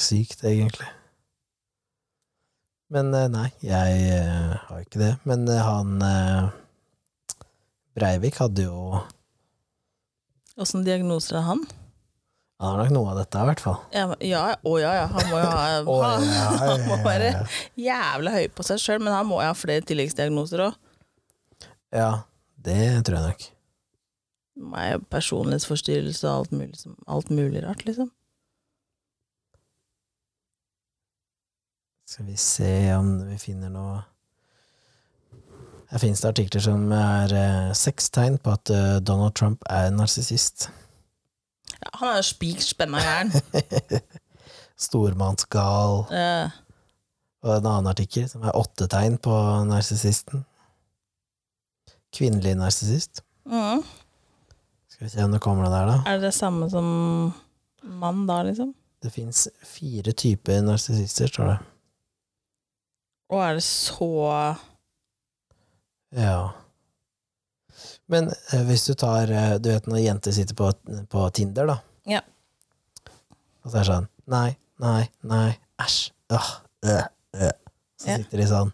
[0.00, 0.88] sykt, egentlig.
[2.90, 5.12] Men eh, nei, jeg eh, har ikke det.
[5.28, 6.00] Men eh, han
[7.94, 9.02] Breivik hadde jo
[10.60, 11.62] Åssen diagnoser er han?
[12.60, 13.76] Han har nok noe av dette, i hvert fall.
[13.94, 15.06] Ja, ja, å ja, ja.
[15.08, 17.44] Han må jo ha oh, han, ja, han må ja, være ja.
[17.86, 20.76] jævlig høy på seg sjøl, men han må jo ha flere tilleggsdiagnoser òg.
[21.96, 22.10] Ja,
[22.66, 23.42] det tror jeg nok.
[25.10, 28.10] Personlighetsforstyrrelse og alt mulig, som- alt mulig rart, liksom.
[32.10, 34.00] Skal vi se om vi finner noe
[35.90, 39.88] Her finnes det artikler som er eh, seks tegn på at eh, Donald Trump er
[39.90, 40.68] narsissist.
[41.72, 43.32] Ja, han er jo spik spenna gæren.
[44.86, 46.04] Stormannsgal.
[46.14, 46.50] Eh,
[47.42, 49.34] Og en annen artikkel som er åtte tegn på
[49.66, 50.44] narsissisten.
[52.14, 53.22] Kvinnelig narsissist.
[53.46, 53.82] mm.
[54.90, 55.98] Skal vi se om det kommer noe der, da.
[56.10, 56.86] Er det det samme som
[57.82, 58.74] mann, da, liksom?
[59.00, 61.58] Det fins fire typer narsissister, står det.
[63.30, 64.10] Og er det så
[66.10, 66.50] Ja.
[68.10, 70.72] Men eh, hvis du tar eh, Du vet når jenter sitter på,
[71.08, 71.76] på Tinder, da.
[72.10, 72.20] Ja.
[73.62, 74.50] Og så er det sånn Nei,
[74.82, 76.10] nei, nei, æsj.
[76.30, 76.50] Øh,
[76.86, 77.54] øh, øh.
[77.98, 78.70] Så sitter de sånn.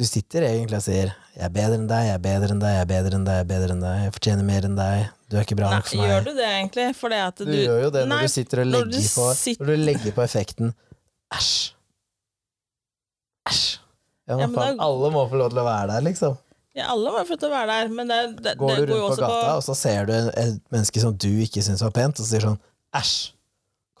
[0.00, 2.70] Du sitter egentlig og sier 'Jeg er bedre enn deg, jeg er bedre enn deg,
[2.72, 5.10] jeg er bedre enn deg, jeg er bedre enn deg, jeg fortjener mer enn deg,
[5.28, 6.08] du er ikke bra Nei, nok for meg'.
[6.08, 6.86] gjør du det egentlig?
[7.36, 9.66] Du, du, gjør jo det når du sitter og når du legger på sit- Når
[9.66, 10.72] du legger på effekten
[11.32, 11.72] Æsj.
[13.48, 13.78] Æsj.
[14.28, 16.36] Ja, Ja, men men faen, da- alle må få lov til å være der, liksom.
[16.74, 18.92] Ja, alle må få lov til å være der, men det, det, Går du går
[18.96, 22.18] rundt på gata, og så ser du et menneske som du ikke syns var pent,
[22.20, 22.58] og så sier sånn
[22.94, 23.32] Æsj,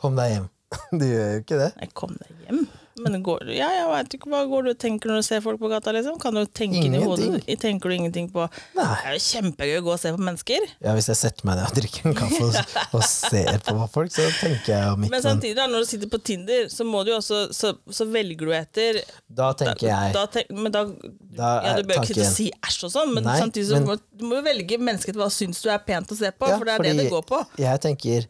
[0.00, 0.48] kom deg hjem.
[0.98, 1.72] Du gjør jo ikke det.
[1.76, 2.68] Nei, kom deg hjem.
[3.00, 5.60] Men går Ja, jeg vet ikke hva går du og tenker når du ser folk
[5.62, 6.18] på gata, liksom?
[6.20, 7.40] Kan du tenke inn i hodet?
[7.62, 8.44] Tenker du ingenting på
[8.76, 8.84] Nei.
[8.84, 10.66] Det er jo kjempegøy å gå og se på mennesker.
[10.84, 12.58] Ja, hvis jeg setter meg ned og drikker en kaffe og,
[12.98, 16.12] og ser på folk, så tenker jeg om ikke Men samtidig, da, når du sitter
[16.12, 20.74] på Tinder, så også Så, så velger du etter Da tenker jeg da, tenk, Men
[20.74, 23.38] da Da Ja, er du bør ikke sitte og si æsj og sånn, men Nei,
[23.40, 26.18] samtidig så men- må du må jo velge mennesket hva syns du er pent å
[26.18, 27.40] se på, Ja, for det er det det går på.
[27.58, 28.26] Jeg tenker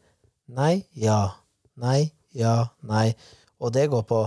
[0.53, 1.33] nei, ja,
[1.81, 3.15] nei, ja, nei.
[3.63, 4.23] Og det går på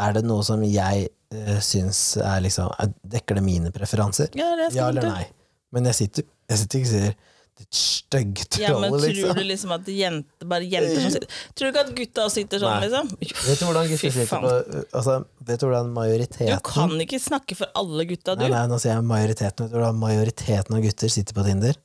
[0.00, 4.32] Er det noe som jeg uh, syns er liksom er- Dekker det mine preferanser?
[4.34, 5.28] Ja, det det Ja eller nei?
[5.74, 7.14] Men jeg sitter, jeg sitter ikke og sier
[7.54, 9.36] Ditt stygge Ja, men troll, tror liksom.
[9.38, 12.72] du liksom at jenter, bare jenter som sitter Tror du ikke at gutta sitter sånn,
[12.72, 12.88] Nei.
[12.88, 13.12] liksom?
[13.20, 14.50] Vet du hvordan gutta sitter på
[14.98, 15.14] altså,
[15.50, 18.42] Vet du hvordan Du kan ikke snakke for alle gutta, du.
[18.42, 19.68] Nei, nei, nå sier jeg majoriteten.
[19.68, 21.78] Vet du hvordan majoriteten av gutter sitter på Tinder?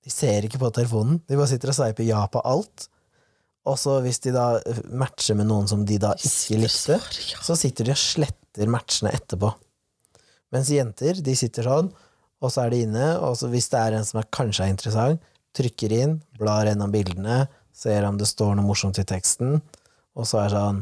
[0.00, 1.20] De ser ikke på telefonen.
[1.28, 2.88] De bare sitter og sveiper ja på alt.
[3.68, 7.00] Og så hvis de da eh, matcher med noen som de da ikke likte,
[7.44, 9.50] så sitter de og sletter matchene etterpå.
[10.54, 11.90] Mens jenter, de sitter sånn,
[12.40, 14.72] og så er de inne, og så hvis det er en som er kanskje er
[14.72, 17.44] interessant, trykker inn, blar gjennom bildene,
[17.74, 19.60] ser om det står noe morsomt i teksten,
[20.18, 20.80] og så er det sånn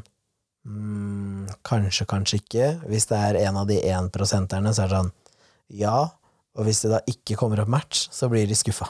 [0.69, 2.67] mm, Kanskje, kanskje ikke.
[2.89, 5.13] Hvis det er en av de énprosenterne, så er det sånn
[5.81, 5.99] ja.
[6.59, 8.89] Og hvis det da ikke kommer opp match, så blir de skuffa.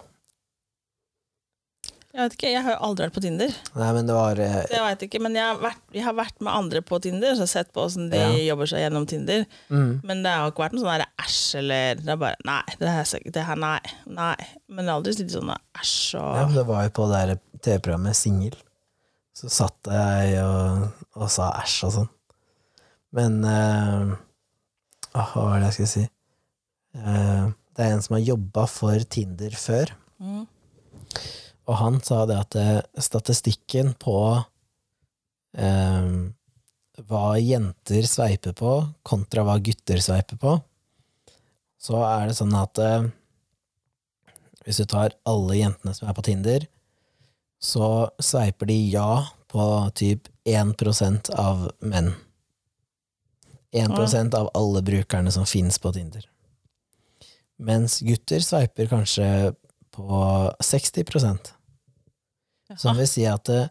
[2.14, 3.50] Jeg vet ikke, jeg har jo aldri vært på Tinder.
[3.76, 6.38] Nei, men det var eh, jeg vet ikke, Men jeg har, vært, jeg har vært
[6.40, 8.30] med andre på Tinder, så jeg har sett på åssen de Ja.
[8.48, 9.44] jobber seg gjennom Tinder.
[9.68, 12.88] mm, Men det har ikke vært noe sånn æsj eller Det er bare Nei, det
[12.88, 13.04] her,
[13.36, 13.78] det her nei.
[14.06, 14.36] Nei.
[14.68, 17.38] Men det har aldri sittet sånn æsj og Ja, men det var jo på det
[17.62, 18.56] TV-programmet Singel.
[19.36, 22.08] Så satt jeg og, og sa æsj og sånn.
[23.12, 24.16] Men eh,
[25.14, 26.08] Åh, Hva var det jeg skulle si?
[26.98, 30.46] Eh, det er en som har jobba for Tinder før, Mm.
[31.68, 34.16] Og han sa det at eh, statistikken på
[35.58, 36.08] eh,
[37.08, 38.72] hva jenter sveiper på,
[39.06, 40.56] kontra hva gutter sveiper på,
[41.78, 43.10] så er det sånn at eh,
[44.64, 46.64] hvis du tar alle jentene som er på Tinder,
[47.60, 49.62] så sveiper de ja på
[49.98, 52.12] typ 1% av menn.
[53.76, 56.24] 1% av alle brukerne som finnes på Tinder.
[57.58, 59.28] Mens gutter sveiper kanskje
[59.92, 60.20] på
[60.62, 61.04] 60
[62.76, 63.70] Som vil si at eh,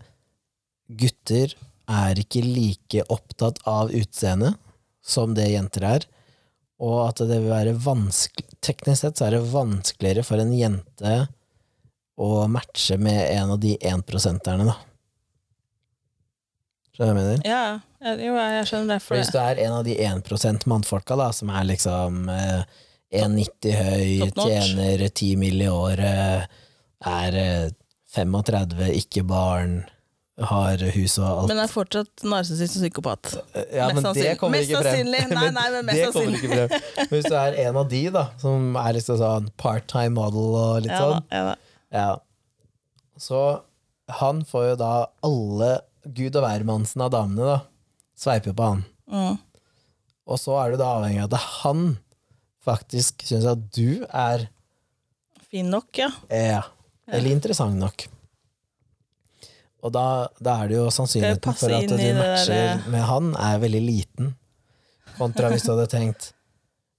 [0.87, 1.53] gutter
[1.87, 4.57] er ikke like opptatt av utseendet
[5.05, 6.07] som det jenter er,
[6.83, 11.11] og at det vil være vanskelig Teknisk sett så er det vanskeligere for en jente
[12.17, 14.73] å matche med en av de énprosenterne, da.
[16.97, 17.43] Skjønner du hva jeg mener?
[17.45, 19.03] Ja, jo, jeg skjønner det.
[19.05, 22.79] For hvis du er en av de 1% mannfolka, da, som er liksom eh,
[23.21, 25.61] 1,90 høy, tjener 10 mill.
[25.61, 26.57] i året,
[27.13, 27.67] er eh,
[28.15, 29.81] 35, ikke barn,
[30.37, 33.31] har hus og alt men er fortsatt narsissist og psykopat.
[33.73, 35.07] Ja, mest men det kommer Mest ikke frem.
[35.33, 36.75] Nei, nei, men mest det kommer ikke frem.
[36.99, 40.85] Men Hvis du er en av de, da, som er liksom sånn part-time model og
[40.85, 41.55] litt Ja, sånn, ja,
[41.97, 42.11] ja.
[43.17, 43.41] Så
[44.21, 44.93] han får jo da
[45.25, 45.71] alle
[46.05, 47.57] gud og hvermannsen av damene, da,
[48.17, 48.85] sveiper på han.
[49.09, 49.41] Mm.
[50.27, 51.83] Og så er du da avhengig av at han
[52.67, 54.49] faktisk syns at du er
[55.47, 56.09] Fin nok, ja.
[56.27, 56.63] ja,
[57.07, 58.07] eller interessant nok.
[59.85, 60.05] Og da,
[60.43, 64.33] da er det jo sannsynligheten for at du matcher der- med han, er veldig liten.
[65.17, 66.31] Kontra hvis du hadde tenkt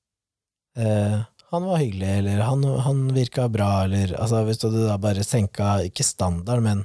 [0.83, 1.18] eh,
[1.53, 5.77] Han var hyggelig, eller han, han virka bra, eller altså Hvis du da bare senka,
[5.87, 6.83] ikke standard, men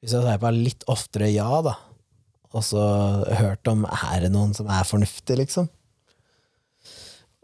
[0.00, 1.74] hvis du hadde bare litt oftere ja, da,
[2.54, 2.80] og så
[3.40, 5.66] hørt om er det noen som er fornuftig, liksom.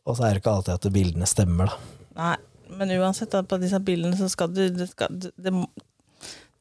[0.04, 1.98] Og så er det ikke alltid at bildene stemmer, da.
[2.20, 2.36] Nei,
[2.78, 5.52] men uansett, da, på disse bildene så skal du Det, skal, det,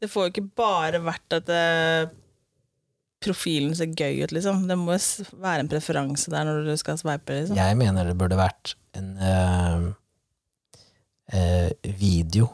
[0.01, 1.63] det får jo ikke bare vært at det,
[3.23, 4.65] profilen ser gøy ut, liksom.
[4.67, 7.59] Det må jo være en preferanse der når du skal sveipe, liksom.
[7.59, 9.87] Jeg mener det burde vært en øh,
[11.39, 12.49] øh, video.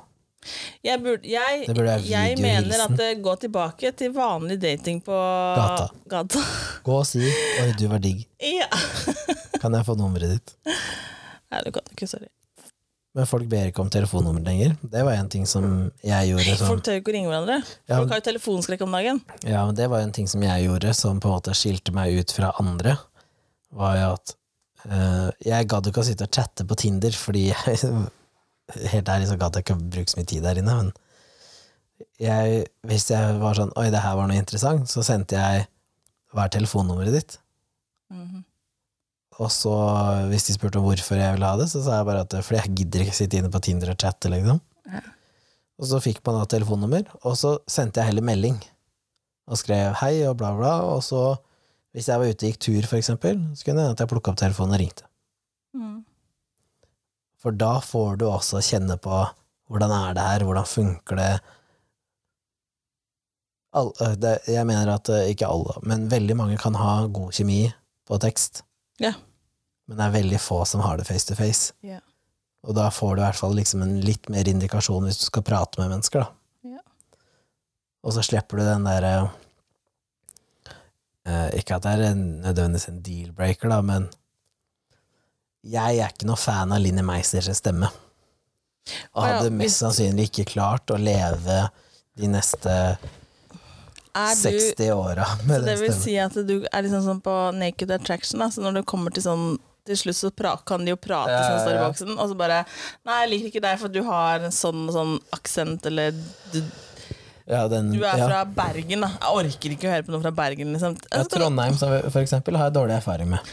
[0.85, 1.65] Jeg, burde, jeg,
[2.07, 5.17] jeg mener at det går tilbake til vanlig dating på
[5.57, 5.89] Gata.
[6.09, 6.43] gata.
[6.85, 8.23] Gå og si 'oi, du var digg',
[8.61, 8.69] Ja.
[9.59, 10.55] kan jeg få nummeret ditt?
[11.51, 12.29] Nei, du kan ikke, sorry.
[13.17, 14.75] Men folk ber ikke om telefonnummer lenger.
[14.85, 15.63] Det var en ting som
[16.05, 17.55] jeg gjorde som Folk tør ikke å ringe hverandre.
[17.89, 19.21] Ja, Folk har jo telefonskrekk om dagen.
[19.41, 22.19] Ja, men det var en ting som jeg gjorde som på en måte skilte meg
[22.19, 22.93] ut fra andre.
[23.79, 24.35] Var jo at
[24.85, 27.79] uh, jeg gadd ikke å sitte og chatte på Tinder, fordi jeg,
[28.93, 30.77] helt ærlig så gadd jeg ikke å bruke så mye tid der inne.
[30.83, 30.93] Men
[32.21, 35.65] jeg, hvis jeg var sånn Oi, det her var noe interessant, så sendte jeg
[36.31, 37.39] Hva er telefonnummeret ditt?
[38.13, 38.45] Mhm.
[39.39, 39.73] Og så,
[40.27, 42.59] hvis de spurte om hvorfor jeg ville ha det, så sa jeg bare at fordi
[42.59, 44.59] jeg gidder ikke sitte inne på Tinder og chatte, liksom.
[44.91, 45.03] Ja.
[45.79, 48.57] Og så fikk man da telefonnummer, og så sendte jeg heller melding.
[49.49, 50.73] Og skrev hei og bla, bla.
[50.91, 51.21] Og så,
[51.95, 54.11] hvis jeg var ute og gikk tur, for eksempel, så kunne det hende at jeg
[54.11, 55.07] plukka opp telefonen og ringte.
[55.77, 56.01] Mm.
[57.39, 59.23] For da får du også kjenne på
[59.69, 61.31] hvordan er det her, hvordan funker det
[63.69, 67.31] All, øh, det, Jeg mener at øh, ikke alle, men veldig mange kan ha god
[67.37, 67.67] kjemi
[68.09, 68.63] på tekst.
[68.99, 69.13] Ja.
[69.89, 71.73] Men det er veldig få som har det face to face.
[71.81, 72.03] Yeah.
[72.67, 75.45] Og da får du i hvert fall liksom en litt mer indikasjon hvis du skal
[75.47, 76.75] prate med mennesker, da.
[76.75, 76.83] Yeah.
[78.05, 79.13] Og så slipper du den derre
[81.25, 84.05] eh, Ikke at det er en, nødvendigvis en deal-breaker, da, men
[85.65, 87.89] jeg er ikke noe fan av Linni Meisers stemme.
[89.13, 91.63] Og hadde mest sannsynlig ikke klart å leve
[92.19, 92.75] de neste
[94.17, 97.91] Er du 60 åra Så det vil si at du er liksom sånn på naked
[97.93, 98.49] attraction, da.
[98.53, 99.49] så når det kommer til sånn
[99.89, 102.61] til slutt så kan de jo prate Ja, som står i boksen, og så bare
[103.07, 106.13] Nei, jeg liker ikke deg, for du har en sånn og sånn aksent, eller
[106.53, 106.59] du,
[107.49, 108.27] Ja, den, du er ja.
[108.27, 109.11] fra Bergen, da.
[109.17, 110.99] Jeg orker ikke å høre på noe fra Bergen, liksom.
[111.09, 113.51] Ja, Trondheim, for eksempel, har jeg dårlig erfaring med.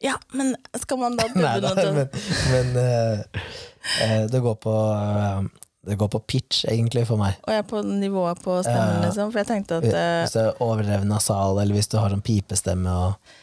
[0.00, 2.10] Ja, men skal man da dubbe noe til men,
[2.52, 5.46] men uh, det går på uh,
[5.86, 7.38] Det går på pitch, egentlig, for meg.
[7.46, 9.32] Og jeg er på nivået på stemmen, liksom.
[9.32, 12.24] For jeg tenkte at uh, Hvis du er overdreven nasal, eller hvis du har sånn
[12.24, 13.36] pipestemme og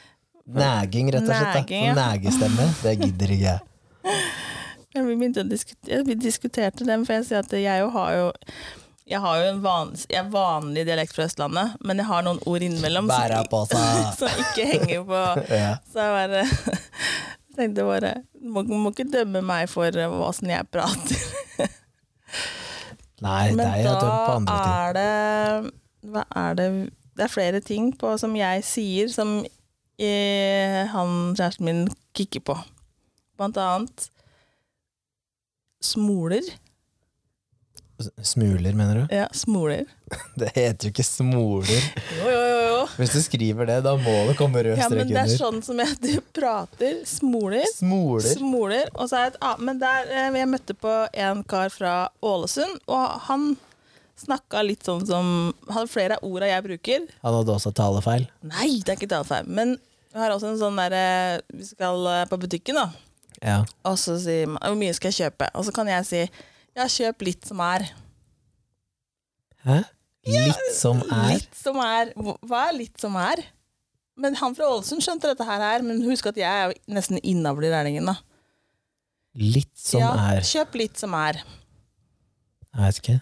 [0.46, 1.56] Næging, rett og slett.
[1.56, 1.94] Næging, ja.
[1.96, 2.06] da.
[2.06, 2.70] Sånn Nægestemme.
[2.84, 3.60] Det gidder ikke jeg.
[4.94, 8.18] Men vi begynte å diskutere, vi diskuterte dem, for jeg sier at jeg jo har
[8.18, 8.32] jo
[9.04, 12.40] jeg har jo en vanlig, jeg er vanlig dialekt fra Østlandet, men jeg har noen
[12.48, 13.82] ord innimellom som,
[14.20, 15.74] som ikke henger på Ja.
[15.92, 16.44] Så jeg bare
[17.58, 21.20] tenkte bare må, må ikke dømme meg for eh, åssen jeg prater.
[23.24, 24.78] Nei, det Men er jeg dømt på andre ting.
[24.78, 26.70] er det Hva er det
[27.14, 29.42] Det er flere ting på som jeg sier som
[30.02, 31.86] eh, han kjæresten min
[32.18, 32.58] kikker på.
[33.38, 34.10] Blant annet
[35.84, 36.44] smoler.
[38.22, 39.16] Smuler, mener du?
[39.16, 39.86] Ja, smoler.
[40.40, 41.84] Det heter jo ikke smoler.
[42.20, 42.62] Jo, jo, jo.
[42.68, 42.80] jo.
[42.98, 45.80] Hvis du skriver det, da må det komme rød Ja, men det er sånn som
[45.80, 47.04] jeg du prater.
[47.08, 47.68] Smoler.
[47.72, 48.34] Smoler.
[48.34, 48.90] Smoler.
[48.98, 51.94] Og så er det et ah, Men der eh, jeg møtte på en kar fra
[52.26, 53.54] Ålesund, og han
[54.20, 55.28] snakka litt sånn som
[55.68, 57.08] Hadde flere av orda jeg bruker.
[57.24, 58.28] Han hadde også talefeil.
[58.46, 59.50] Nei, det er ikke talefeil.
[59.50, 59.76] Men
[60.14, 62.90] vi har også en sånn derre Vi skal eh, på butikken, da.
[63.44, 63.58] Ja.
[63.90, 65.50] Og så sier man hvor mye skal jeg kjøpe?
[65.58, 67.90] Og så kan jeg si ja, kjøp litt som er.
[69.64, 69.82] Hæ?
[70.24, 72.14] Litt som er Litt som er.
[72.16, 73.42] Hva er litt som er?
[74.20, 77.66] Men han fra Ålesund skjønte dette her, men husk at jeg er jo nesten innavl
[77.66, 78.20] i lærlingen, da.
[79.42, 81.40] Litt som ja, er Kjøp litt som er.
[82.74, 83.16] Jeg vet ikke.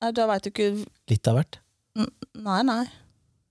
[0.00, 0.70] Nei, da veit du ikke
[1.10, 1.60] Litt av hvert.
[2.40, 2.82] Nei, nei.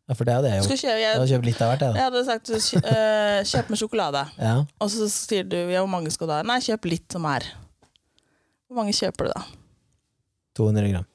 [0.10, 0.84] Ja, for det hadde jeg gjort.
[0.88, 2.00] Jeg jeg, kjøpt litt av hvert, jeg, da.
[2.00, 4.24] jeg hadde sagt øh, kjøp med sjokolade.
[4.48, 4.56] Ja.
[4.82, 6.40] Og så sier du ja, hvor mange skal du ha?
[6.50, 7.46] Nei, kjøp litt som er.
[8.66, 9.44] Hvor mange kjøper du, da?
[10.58, 11.06] 200 gram.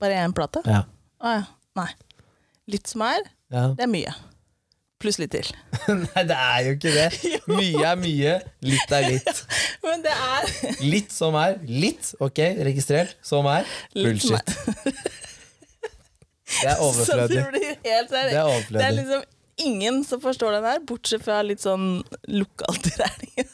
[0.00, 0.64] Bare én plate?
[0.64, 0.86] Ja.
[1.20, 1.44] Å ja.
[1.76, 1.90] Nei.
[2.72, 3.66] Litt som er, ja.
[3.76, 4.14] det er mye.
[5.04, 5.50] Pluss litt til.
[6.14, 7.08] Nei, det er jo ikke det.
[7.58, 9.42] Mye er mye, litt er litt.
[9.84, 13.12] Men det er Litt som er litt, ok, registrert.
[13.24, 14.54] Som er bullshit.
[16.54, 17.36] Det er overflødig.
[17.36, 19.22] det blir helt Det er Det er liksom
[19.64, 22.00] ingen som forstår den her, bortsett fra litt sånn
[22.32, 23.52] lokalt i regningen.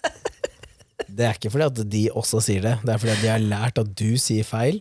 [1.11, 3.43] Det er ikke fordi at de også sier det, det er fordi at de har
[3.43, 4.79] lært at du sier feil,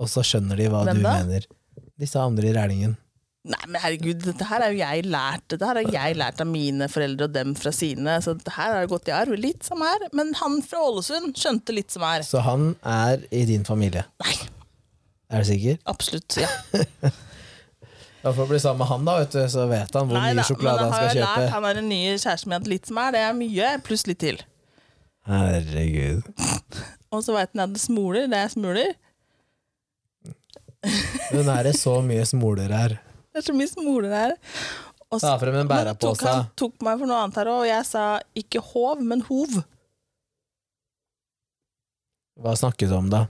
[0.00, 1.16] og så skjønner de hva Hvem du da?
[1.20, 1.48] mener.
[2.00, 2.94] Disse andre i Rælingen.
[3.42, 6.46] Nei, men herregud, dette her er jo jeg lært Dette her har jeg lært av
[6.46, 9.34] mine foreldre og dem fra sine, så det her har gått i arv.
[9.34, 10.04] Litt som er.
[10.14, 12.22] Men han fra Ålesund skjønte litt som er.
[12.22, 14.04] Så han er i din familie.
[14.22, 14.36] Nei,
[15.32, 15.78] Er du sikker?
[15.90, 16.38] absolutt.
[16.38, 16.50] Ja.
[18.22, 20.38] Da får bli sammen med han, da, vet du, så vet han hvor Nei, mye
[20.38, 21.40] da, sjokolade men han har skal kjøpe.
[21.42, 24.04] Lært, han er den nye kjæresten min at litt som er, det er mye, pluss
[24.06, 24.38] litt til.
[25.26, 26.28] Herregud.
[27.12, 28.92] Og så veit han at det smoler, det er smuler.
[31.34, 32.94] Men er det så mye smoler her?
[33.32, 34.34] Det er så mye smoler her.
[35.12, 37.60] Og så- Ta frem en Men tok, han tok meg for noe annet her òg,
[37.62, 39.62] og jeg sa ikke hov, men hov.
[42.40, 43.26] Hva snakket du om, da?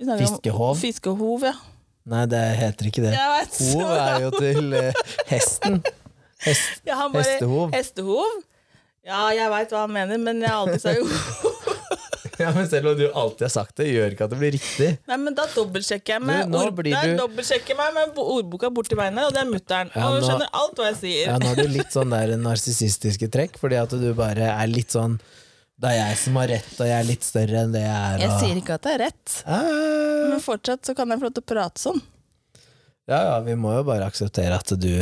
[0.00, 0.76] Snakker om Fiskehov?
[0.80, 1.52] Fiskehov, ja.
[2.10, 3.14] Nei, det heter ikke det.
[3.74, 4.92] Hov er jo til eh,
[5.30, 5.82] hesten.
[6.40, 7.70] Hest, ja, bare, hestehov.
[7.74, 8.38] Hestehov?
[9.04, 11.49] Ja, jeg veit hva han mener, men jeg har alltid sagt jo.
[12.40, 14.90] Ja, men selv om du alltid har sagt det, gjør ikke at det blir riktig.
[15.10, 19.26] Nei, men da dobbeltsjekker jeg med Du, ord, du- dobbeltsjekker meg med ordboka borti beinet,
[19.28, 19.90] og det er mutter'n.
[19.94, 21.26] Ja, og hun skjønner alt hva jeg sier.
[21.28, 24.96] Ja, nå har du litt sånn der narsissistiske trekk, fordi at du bare er litt
[24.96, 25.18] sånn
[25.80, 28.18] Det er jeg som har rett, og jeg er litt større enn det jeg er.
[28.20, 30.28] Jeg sier ikke at det er rett, Ah.
[30.28, 32.02] men fortsatt så kan jeg få lov til å prate sånn.
[33.08, 34.92] Ja, ja, vi må jo bare akseptere at du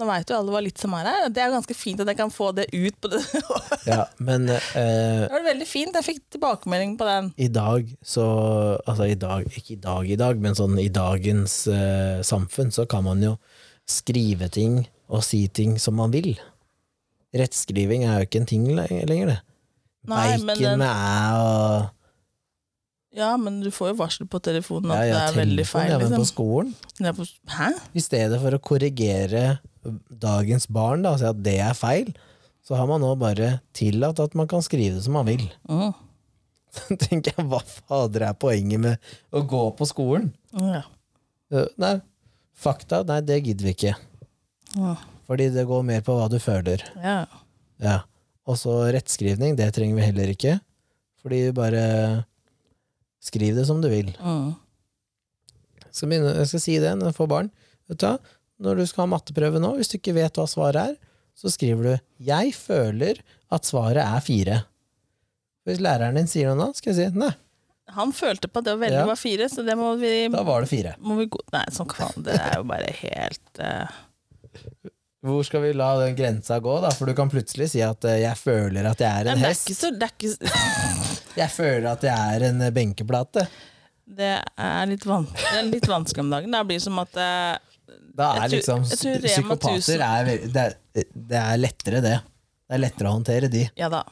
[0.00, 1.26] Nå veit jo alle hva litt som er her.
[1.28, 3.20] Det er ganske fint at jeg kan få det ut på det.
[3.20, 3.42] det
[3.92, 5.92] Ja, men eh, var veldig fint.
[6.00, 7.28] Jeg fikk tilbakemelding på den.
[7.36, 8.24] i dag så
[8.88, 12.86] Altså i dag, ikke i dag i dag, men sånn i dagens eh, samfunn så
[12.88, 13.34] kan man jo
[13.90, 16.32] skrive ting og si ting som man vil.
[17.36, 19.40] Rettskriving er jo ikke en ting lenger, det.
[20.10, 21.90] Nei, men Bacon den- med æ og
[23.12, 25.90] Ja, men du får jo varsel på telefonen at ja, det er veldig telefon, feil.
[25.90, 26.28] ja, men på Liksom.
[26.30, 26.74] skolen.
[26.98, 27.68] Det er på, hæ?
[27.94, 29.42] I stedet for å korrigere
[30.22, 32.12] dagens barn da, og si at det er feil,
[32.66, 35.46] så har man nå bare tillatt at man kan skrive det som man vil.
[35.70, 35.90] Mm.
[36.76, 40.28] Så tenker jeg, hva fader er poenget med å gå på skolen?
[40.54, 40.84] Ja.
[41.50, 41.96] Eh, Nei,
[42.54, 43.94] fakta, nei, det gidder vi ikke.
[44.76, 44.92] Ja.
[45.26, 46.84] Fordi det går mer på hva du føler.
[47.02, 47.24] ja.
[47.82, 47.96] Ja.
[48.50, 50.56] Og så rettskrivning, det trenger vi heller ikke.
[51.22, 51.82] Fordi bare
[53.22, 54.08] skriv det som du vil.
[54.18, 54.52] Mm.
[55.84, 57.50] Jeg skal, begynne, jeg skal si det når jeg får barn.
[57.90, 58.34] Vet du, hva?
[58.60, 60.96] Når du skal ha matteprøve nå, hvis du ikke vet hva svaret er,
[61.40, 61.92] så skriver du
[62.26, 64.58] 'Jeg føler at svaret er fire'.
[65.66, 67.32] Hvis læreren din sier noe nå, skal jeg si 'nei,
[67.90, 69.06] Han følte på at det å velge Ja.
[69.06, 70.94] var fire, så det må vi, da var det fire'.
[71.00, 72.22] må vi gå Nei, sånn faen.
[72.22, 73.86] Det er jo bare helt uh...
[75.22, 76.90] Hvor skal vi la den grensa gå, da?
[76.96, 79.66] For du kan plutselig si at eh, 'jeg føler at jeg er en hest.
[79.66, 83.48] det er ikke så Det er, ikke, Jeg føler at jeg er en eh, benkeplate.
[84.06, 86.50] det er, litt, van, det er litt vanskelig om dagen.
[86.50, 87.58] Det blir som at eh,
[88.20, 91.56] Da Jeg er tror- liksom jeg tror Rema 1000 Psykopater er, det er Det er
[91.62, 92.16] lettere, det.
[92.68, 93.62] Det er lettere å håndtere de.
[93.80, 94.02] Ja da.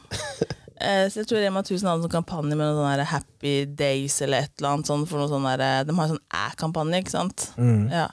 [0.81, 3.55] Eh, så jeg tror Rema 1000 hadde en sånn kampanje med noen sånne der Happy
[3.67, 5.09] Days eller et eller annet sånt.
[5.11, 7.49] For noe sånn der, de har en sånn æ-kampanje, ikke sant.
[7.59, 7.89] Mm.
[7.91, 8.07] Ja.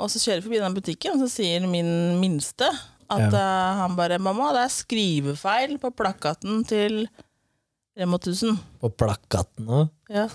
[0.00, 1.90] Og så kjører jeg forbi den butikken, og så sier min
[2.22, 2.68] minste
[3.10, 3.40] at Ja.
[3.42, 7.08] eh, han bare 'Mamma, det er skrivefeil på plakaten til
[7.98, 8.56] Rema 1000'.
[8.80, 9.90] På plakaten òg.
[10.08, 10.28] Ja.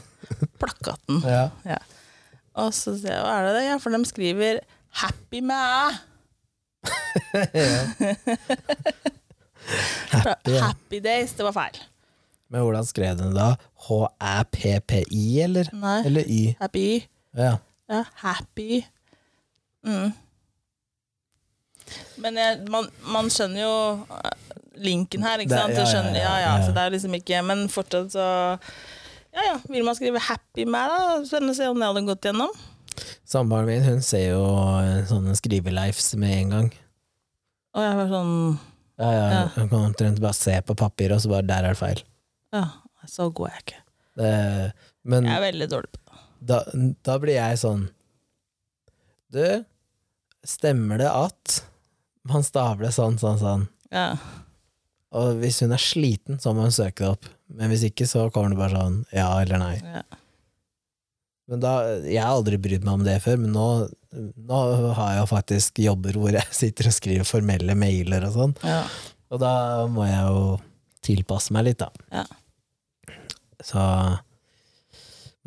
[0.59, 1.21] Plakaten.
[1.35, 1.49] Ja.
[1.65, 1.77] Ja.
[2.55, 4.59] Og så sier jeg 'Hva er det det?' Ja, for de skriver
[4.95, 5.97] 'Happy med.
[10.11, 10.51] Happy.
[10.61, 11.77] Happy Days, det var feil.
[12.49, 13.55] Men hvordan skrev den da?
[13.87, 15.69] H-æ-p-p-i, eller?
[15.73, 15.97] Nei.
[16.05, 16.41] Eller y?
[16.61, 16.85] Happy.
[17.37, 17.55] Ja.
[17.89, 18.83] Ja, happy.
[19.85, 20.13] Mm.
[22.17, 23.73] Men jeg, man, man skjønner jo
[24.15, 25.73] eh, linken her, ikke Det- sant?
[25.75, 26.53] ja, ja, skjønner, ja, ja.
[26.65, 28.25] Så det er liksom ikke Men fortsatt så
[29.35, 31.19] Ja ja, vil man skrive happy med, da?
[31.27, 32.53] Spennende å se om det hadde gått gjennom.
[33.27, 34.43] Samboeren min hun ser jo
[34.81, 36.69] eh, sånne skriveleifs med en gang.
[37.75, 38.33] Og jeg var sånn
[39.01, 39.43] Ja, ja, Ja.
[39.57, 42.03] Hun kan omtrent bare se på papir, og så bare der er det feil.
[42.55, 42.65] Ja,
[43.11, 43.81] så god er jeg ikke.
[44.15, 44.31] Det,
[45.03, 46.21] men Jeg er veldig dårlig på det.
[46.47, 46.59] da,
[47.03, 47.81] da blir jeg sånn
[49.35, 49.43] Du,
[50.47, 51.57] stemmer det at
[52.25, 53.65] man stavler sånn, sånn, sånn?
[53.91, 54.15] Ja.
[55.15, 57.27] Og hvis hun er sliten, så må hun søke det opp.
[57.51, 59.75] Men hvis ikke, så kommer det bare sånn ja eller nei.
[59.83, 60.01] Ja.
[61.51, 63.65] Men da, Jeg har aldri brydd meg om det før, men nå,
[64.49, 64.61] nå
[64.97, 68.55] har jeg jo faktisk jobber hvor jeg sitter og skriver formelle mailer og sånn.
[68.65, 68.85] ja.
[69.33, 69.51] Og da
[69.89, 70.41] må jeg jo
[71.05, 71.89] tilpasse meg litt, da.
[72.13, 72.25] Ja.
[73.65, 73.81] Så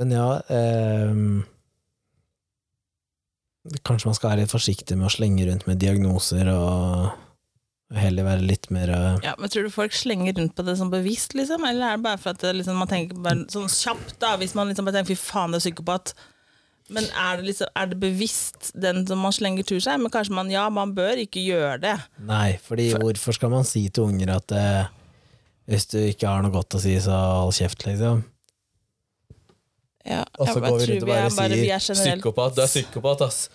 [0.01, 1.15] Men ja eh,
[3.87, 7.28] Kanskje man skal være litt forsiktig med å slenge rundt med diagnoser, og
[7.97, 10.91] heller være litt mer eh, Ja, men Tror du folk slenger rundt på det sånn
[10.93, 11.64] bevisst, liksom?
[11.64, 14.55] Eller er det bare for at det, liksom, man tenker bare sånn kjapt, da, hvis
[14.59, 16.12] man liksom bare tenker 'fy faen, det er psykopat'?
[16.91, 20.01] Men er det, liksom, er det bevisst den som man slenger tur seg?
[20.01, 21.97] Men kanskje man ja, man bør ikke gjøre det.
[22.24, 24.86] Nei, fordi hvorfor skal man si til unger at eh,
[25.68, 28.24] hvis du ikke har noe godt å si, så hold kjeft, liksom?
[30.09, 32.66] Ja, Og så går vi rundt og bare, bare er sier generelt- 'psykopat', du er
[32.72, 33.49] psykopat, ass.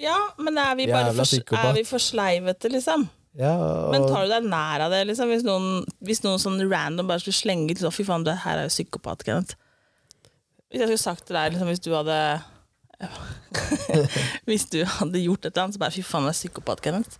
[0.00, 3.08] Ja, men er vi bare for, er vi for sleivete, liksom?
[3.34, 5.30] Ja, og, Men tar du deg nær av det, liksom?
[5.32, 8.60] Hvis noen, hvis noen sånn random bare skulle slenge ut sånn, Fy faen, det her
[8.60, 9.56] er jo psykopat, Kenneth.
[10.70, 12.18] Hvis jeg skulle sagt til deg, liksom, hvis du hadde
[14.48, 17.18] Hvis du hadde gjort et eller annet, så bare Fy faen, det er psykopat, Kenneth.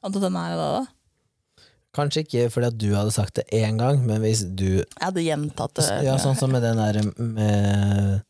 [0.00, 1.66] Hadde du tatt deg nær av det da?
[1.90, 5.26] Kanskje ikke fordi at du hadde sagt det én gang, men hvis du Jeg hadde
[5.26, 5.86] gjentatt det.
[6.06, 8.22] Ja, sånn som med den der med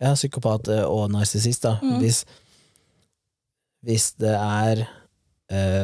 [0.00, 1.78] Ja, psykopat og narsissist, da.
[1.82, 1.98] Mm.
[2.04, 2.22] Hvis,
[3.84, 4.84] hvis det er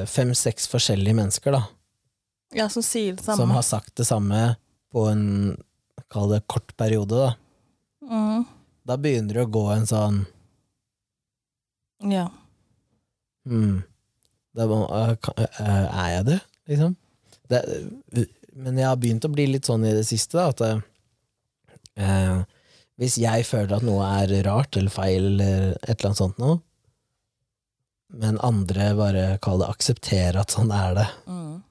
[0.06, 1.64] fem-seks forskjellige mennesker, da,
[2.54, 3.36] Ja, som sier det samme.
[3.40, 4.56] som har sagt det samme
[4.94, 5.56] på en
[6.12, 7.32] Kall det kort periode, da.
[8.06, 8.44] Mm.
[8.86, 10.20] Da begynner det å gå en sånn
[12.04, 12.28] Ja.
[13.48, 13.82] Mm.
[14.56, 16.96] må, eh, eh, Er jeg det, liksom?
[17.48, 17.62] Det,
[18.54, 20.60] men jeg har begynt å bli litt sånn i det siste, da, at
[21.96, 22.44] eh,
[22.98, 26.60] hvis jeg føler at noe er rart eller feil eller et eller annet sånt noe,
[28.16, 31.62] men andre bare kall det akseptere at sånn er det, Mm.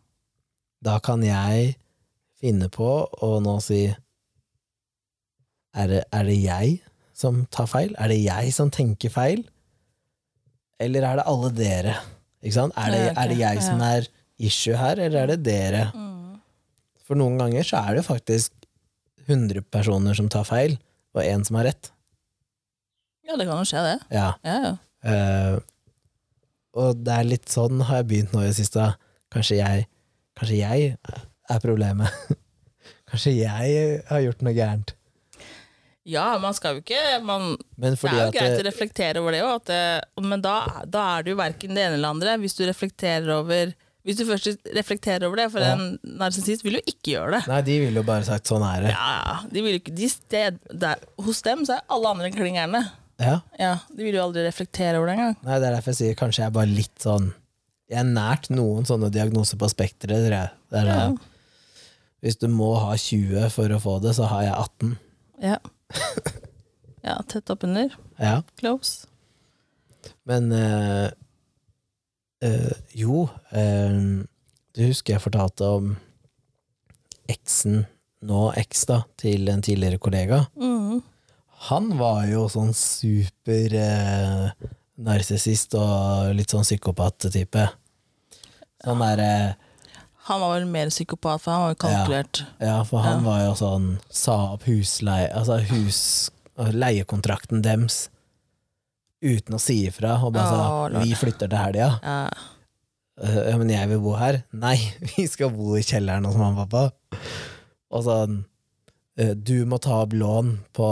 [0.86, 1.76] da kan jeg
[2.40, 2.90] finne på
[3.24, 3.84] å nå si
[5.76, 6.76] er det, er det jeg
[7.16, 7.96] som tar feil?
[8.00, 9.44] Er det jeg som tenker feil?
[10.80, 11.96] Eller er det alle dere?
[12.44, 12.76] Ikke sant?
[12.78, 15.86] Er det, er det jeg som er issue her, eller er det dere?
[15.96, 16.40] Mm.
[17.06, 18.52] For noen ganger så er det faktisk
[19.28, 20.78] 100 personer som tar feil,
[21.16, 21.92] og én som har rett.
[23.26, 23.96] Ja, det kan jo skje, det.
[24.14, 24.34] Ja.
[24.46, 24.74] Ja, ja.
[25.10, 25.56] Eh,
[26.76, 28.90] og det er litt sånn har jeg begynt nå i det siste.
[29.34, 29.88] Kanskje jeg,
[30.40, 30.92] kanskje jeg
[31.50, 32.12] er problemet.
[33.10, 34.94] kanskje jeg har gjort noe gærent.
[36.06, 39.42] ja, man skal jo ikke man, Det er jo greit greit å reflektere over det
[39.42, 39.72] òg,
[40.22, 42.36] men da, da er det jo verken det ene eller andre.
[42.44, 43.74] Hvis du reflekterer over
[44.06, 45.72] Hvis du først reflekterer over det, for Ja.
[45.74, 47.48] en narsissist vil jo ikke gjøre det.
[47.50, 48.92] Nei, de ville jo bare sagt sånn er det.
[48.94, 52.84] Ja, de vil ikke, de sted, der, Hos dem så er alle andre klingerne.
[53.22, 53.40] Ja.
[53.60, 55.36] Ja, de vil jo aldri reflektere over det engang.
[55.46, 57.30] Nei, det er derfor jeg sier kanskje jeg er bare litt sånn
[57.92, 60.52] Jeg er nært noen sånne diagnoser på spekteret, tror jeg.
[60.74, 60.96] Ja.
[61.06, 61.20] sånn,
[62.26, 64.96] Hvis du må ha 20 for å få det, så har jeg 18.
[65.46, 65.58] Ja.
[67.08, 67.94] ja, tett oppunder.
[68.18, 68.40] Ja.
[68.58, 69.06] Close.
[70.26, 71.10] Men øh,
[72.44, 74.26] øh, jo øh,
[74.76, 75.94] Du husker jeg fortalte om
[77.30, 77.86] eksen,
[78.26, 80.44] nå eks, da, til en tidligere kollega.
[80.58, 81.00] Mm.
[81.70, 84.50] Han var jo sånn super eh,
[85.06, 87.68] narsissist og litt sånn psykopat-type.
[88.86, 89.56] Sånn derre
[90.28, 92.44] Han var vel mer psykopat, for han var jo kalkulert.
[92.62, 93.26] Ja, for han Ja.
[93.30, 96.00] var jo sånn Sa opp husleie Altså hus
[96.58, 98.10] leiekontrakten dems
[99.26, 102.00] uten å si ifra, og bare sa oh, 'vi flytter til helga'.
[102.04, 102.30] Ja.
[103.24, 104.44] «Øh, Ja, men jeg vil bo her.
[104.54, 104.76] Nei,
[105.18, 107.18] vi skal bo i kjelleren hos mamma og pappa.
[107.92, 108.44] Og sånn «Øh,
[109.16, 110.88] Du må ta opp lån på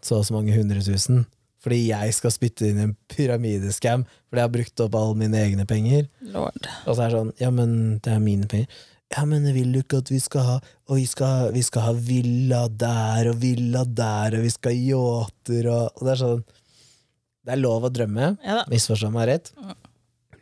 [0.00, 1.26] så og så mange hundre tusen,
[1.60, 5.66] fordi jeg skal spytte inn en pyramideskam, fordi jeg har brukt opp alle mine egne
[5.68, 6.06] penger.
[6.32, 6.68] Lord.
[6.86, 8.80] Og så er det sånn Ja, men det er mine penger.
[9.12, 10.54] Ja, men vil du ikke at vi skal ha
[10.90, 14.82] Og vi skal, vi skal ha villa der og villa der, og vi skal ha
[14.92, 18.34] yachter og, og Det er sånn Det er lov å drømme.
[18.44, 18.58] Ja.
[18.68, 19.52] Misforstå meg rett.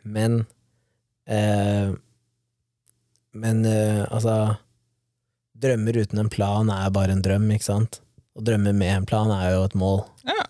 [0.03, 0.41] Men
[1.27, 1.91] Eh,
[3.37, 4.55] men eh, altså
[5.63, 7.99] Drømmer uten en plan er bare en drøm, ikke sant?
[8.37, 10.03] Å drømme med en plan er jo et mål.
[10.27, 10.43] Ja.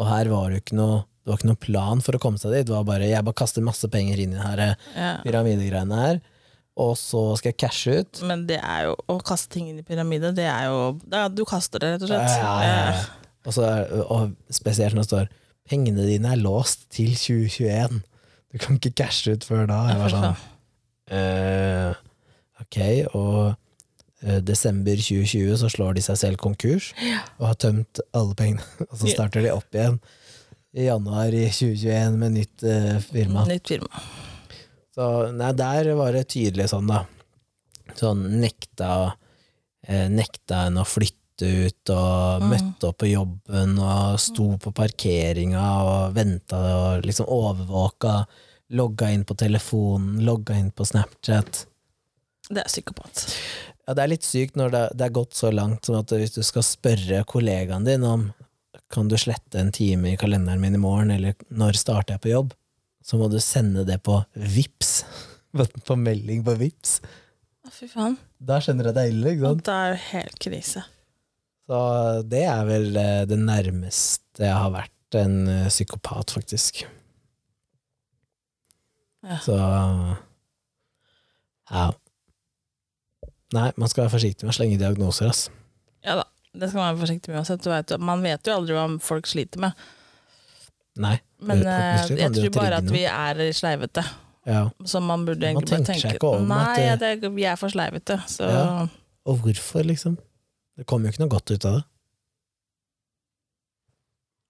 [0.00, 2.40] Og her var det jo ikke noe det var ikke noen plan for å komme
[2.40, 2.64] seg dit.
[2.64, 5.10] Det var bare, Jeg bare kaster masse penger inn i de her eh, ja.
[5.26, 6.20] pyramidegreiene her,
[6.80, 8.22] og så skal jeg cashe ut.
[8.24, 11.42] Men det er jo å kaste ting inn i pyramide, det er jo da, Du
[11.44, 12.32] kaster det, rett og slett.
[12.40, 13.04] Ja, ja.
[13.44, 15.28] Og, så, er- og spesielt når det står
[15.68, 18.00] 'pengene dine er låst til 2021'.
[18.52, 19.82] Du kan ikke cashe ut før da.
[19.92, 20.28] Jeg var sånn
[21.12, 21.92] eh,
[22.64, 22.78] Ok,
[23.12, 23.52] og
[24.42, 26.88] desember 2020 så slår de seg selv konkurs
[27.38, 28.64] og har tømt alle pengene.
[28.90, 30.00] Og så starter de opp igjen
[30.78, 33.44] i januar i 2021 med nytt uh, firma.
[33.48, 34.02] Nytt firma.
[34.94, 35.06] Så
[35.38, 37.04] nei, der var det tydelig sånn, da.
[37.98, 38.90] Sånn nekta
[39.86, 41.14] eh, Nekta en å flytte
[41.68, 42.48] ut, og Mm.
[42.50, 48.24] møtte opp på jobben, og sto på parkeringa og venta og liksom overvåka.
[48.74, 51.62] Logga inn på telefonen, logga inn på Snapchat.
[52.50, 53.22] Det er psykopat.
[53.88, 56.34] Ja, det er litt sykt når det, det er gått så langt som at hvis
[56.34, 58.26] du skal spørre kollegaen din om
[58.92, 62.32] kan du slette en time i kalenderen min i morgen, eller når starter jeg på
[62.34, 62.52] jobb,
[63.04, 64.92] så må du sende det på VIPS.
[65.88, 66.98] på melding på VIPS.
[67.72, 68.16] Fy faen.
[68.40, 69.64] Da skjønner jeg det er ille, ikke sant?
[69.64, 70.84] Det er jo helt krise.
[71.68, 71.80] Så
[72.32, 76.84] det er vel eh, det nærmeste jeg har vært en eh, psykopat, faktisk.
[79.24, 79.40] Ja.
[79.44, 79.56] Så
[81.68, 81.88] ja.
[83.56, 85.46] Nei, man skal være forsiktig med å slenge diagnoser, ass.
[86.04, 87.62] Ja da, det skal man være forsiktig med uansett.
[87.64, 89.72] Du vet, man vet jo aldri hva folk sliter med.
[90.98, 91.16] Nei.
[91.40, 94.02] Men Eh, jeg jo tror bare at vi er sleivete.
[94.48, 94.70] Ja.
[94.84, 97.44] Så man burde Man egentlig bare tenker seg tenke ikke om Nei, at det- vi
[97.44, 98.16] er for sleivete.
[98.26, 98.88] Så Ja.
[99.26, 100.16] Og hvorfor, liksom?
[100.76, 101.84] Det kommer jo ikke noe godt ut av det.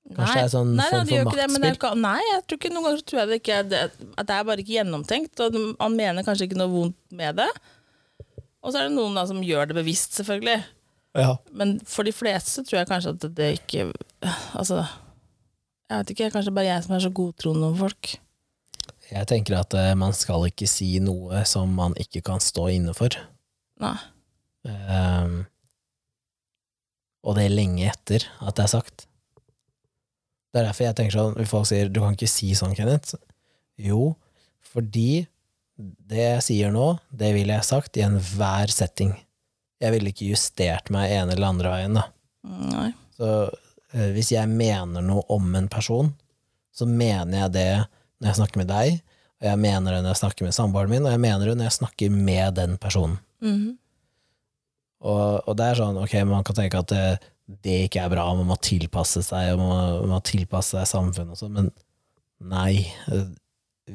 [0.09, 2.01] Kanskje nei, det er sånn nei, form for maktspill?
[2.01, 3.81] nei, jeg tror ikke noen ganger tror jeg det ikke er det,
[4.17, 5.41] at det er bare ikke gjennomtenkt.
[5.45, 7.49] Og man mener kanskje ikke noe vondt med det.
[8.63, 10.63] Og så er det noen da som gjør det bevisst, selvfølgelig.
[11.19, 11.35] Ja.
[11.57, 13.89] Men for de fleste tror jeg kanskje at det ikke
[14.59, 14.83] Altså,
[15.89, 18.11] jeg vet ikke, kanskje bare jeg som er så godtroende om folk.
[19.09, 22.93] Jeg tenker at eh, man skal ikke si noe som man ikke kan stå inne
[22.97, 23.15] for.
[23.81, 23.95] Nei.
[24.69, 25.47] Um,
[27.25, 29.07] og det er lenge etter at det er sagt.
[30.53, 33.15] Det er derfor jeg tenker sånn, folk sier 'du kan ikke si sånn, Kenneth'.
[33.79, 34.17] Jo,
[34.61, 35.29] fordi
[35.79, 39.15] det jeg sier nå, det ville jeg sagt i enhver setting.
[39.79, 42.09] Jeg ville ikke justert meg ene eller andre veien, da.
[42.49, 42.89] Nei.
[43.15, 43.29] Så
[43.95, 46.11] eh, hvis jeg mener noe om en person,
[46.75, 47.71] så mener jeg det
[48.19, 49.01] når jeg snakker med deg,
[49.39, 51.69] og jeg mener det når jeg snakker med samboeren min, og jeg mener det når
[51.71, 53.21] jeg snakker med den personen.
[53.45, 53.77] Mhm.
[54.99, 57.03] Og, og det er sånn, ok, man kan tenke at det,
[57.63, 60.89] det ikke er bra, man må tilpasse seg, og man må, man må tilpasse seg
[60.91, 61.69] samfunnet og sånn, men
[62.51, 62.89] nei.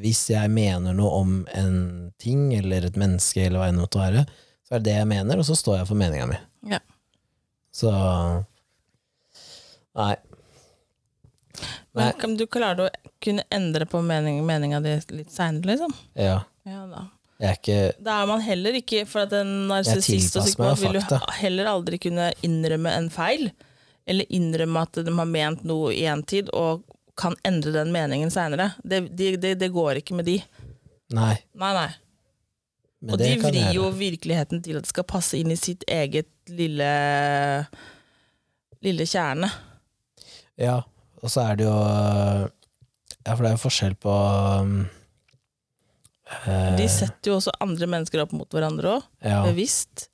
[0.02, 1.78] Hvis jeg mener noe om en
[2.22, 4.26] ting, eller et menneske, eller hva enn det måtte være,
[4.66, 6.40] så er det det jeg mener, og så står jeg for meninga mi.
[6.72, 6.80] Ja.
[7.74, 7.92] Så
[9.94, 10.16] Nei.
[11.94, 12.08] Nei.
[12.18, 15.94] Men du klarer å kunne endre på mening, meninga di litt seinere, liksom?
[16.18, 16.40] Ja.
[16.66, 17.04] Ja da.
[17.42, 21.00] Jeg er ikke Da er man heller ikke For at en narsissist og psykopat vil
[21.00, 23.50] jo heller aldri kunne innrømme en feil.
[24.08, 26.84] Eller innrømme at de har ment noe i en tid, og
[27.20, 28.72] kan endre den meningen seinere.
[28.84, 30.40] Det, de, de, det går ikke med de.
[31.14, 31.36] Nei.
[31.60, 31.90] Nei, nei.
[33.04, 35.84] Men og det de vrir jo virkeligheten til at det skal passe inn i sitt
[35.92, 36.94] eget lille
[38.84, 39.50] lille kjerne.
[40.60, 40.82] Ja,
[41.24, 41.78] og så er det jo
[43.24, 44.74] Ja, for det er jo forskjell på um,
[46.44, 50.10] eh, De setter jo også andre mennesker opp mot hverandre òg, ja, bevisst.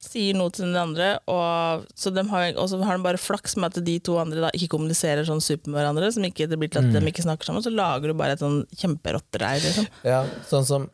[0.00, 3.84] Sier noe til den andre, og så, de har, har de bare flaks med at
[3.84, 6.80] de to andre da ikke kommuniserer sånn super med hverandre, som ikke, det blir til
[6.80, 6.94] at Mm.
[7.04, 9.86] de ikke snakker sammen, så lager du bare et sånn kjemperottereir, liksom.
[10.08, 10.88] ja, sånn som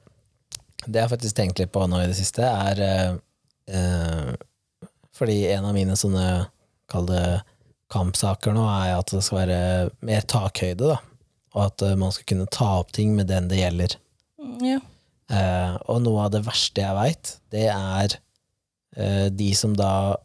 [0.87, 3.15] Det jeg faktisk tenkt litt på nå i det siste, er eh,
[3.75, 4.35] eh,
[5.17, 6.27] Fordi en av mine sånne
[6.91, 7.23] Kall det
[7.91, 10.99] kampsaker nå, er at det skal være mer takhøyde, da.
[11.55, 13.97] Og at eh, man skal kunne ta opp ting med den det gjelder.
[14.43, 14.79] Mm, Ja.
[15.31, 18.19] Eh, og noe av det verste jeg veit, det er
[18.97, 20.17] de som da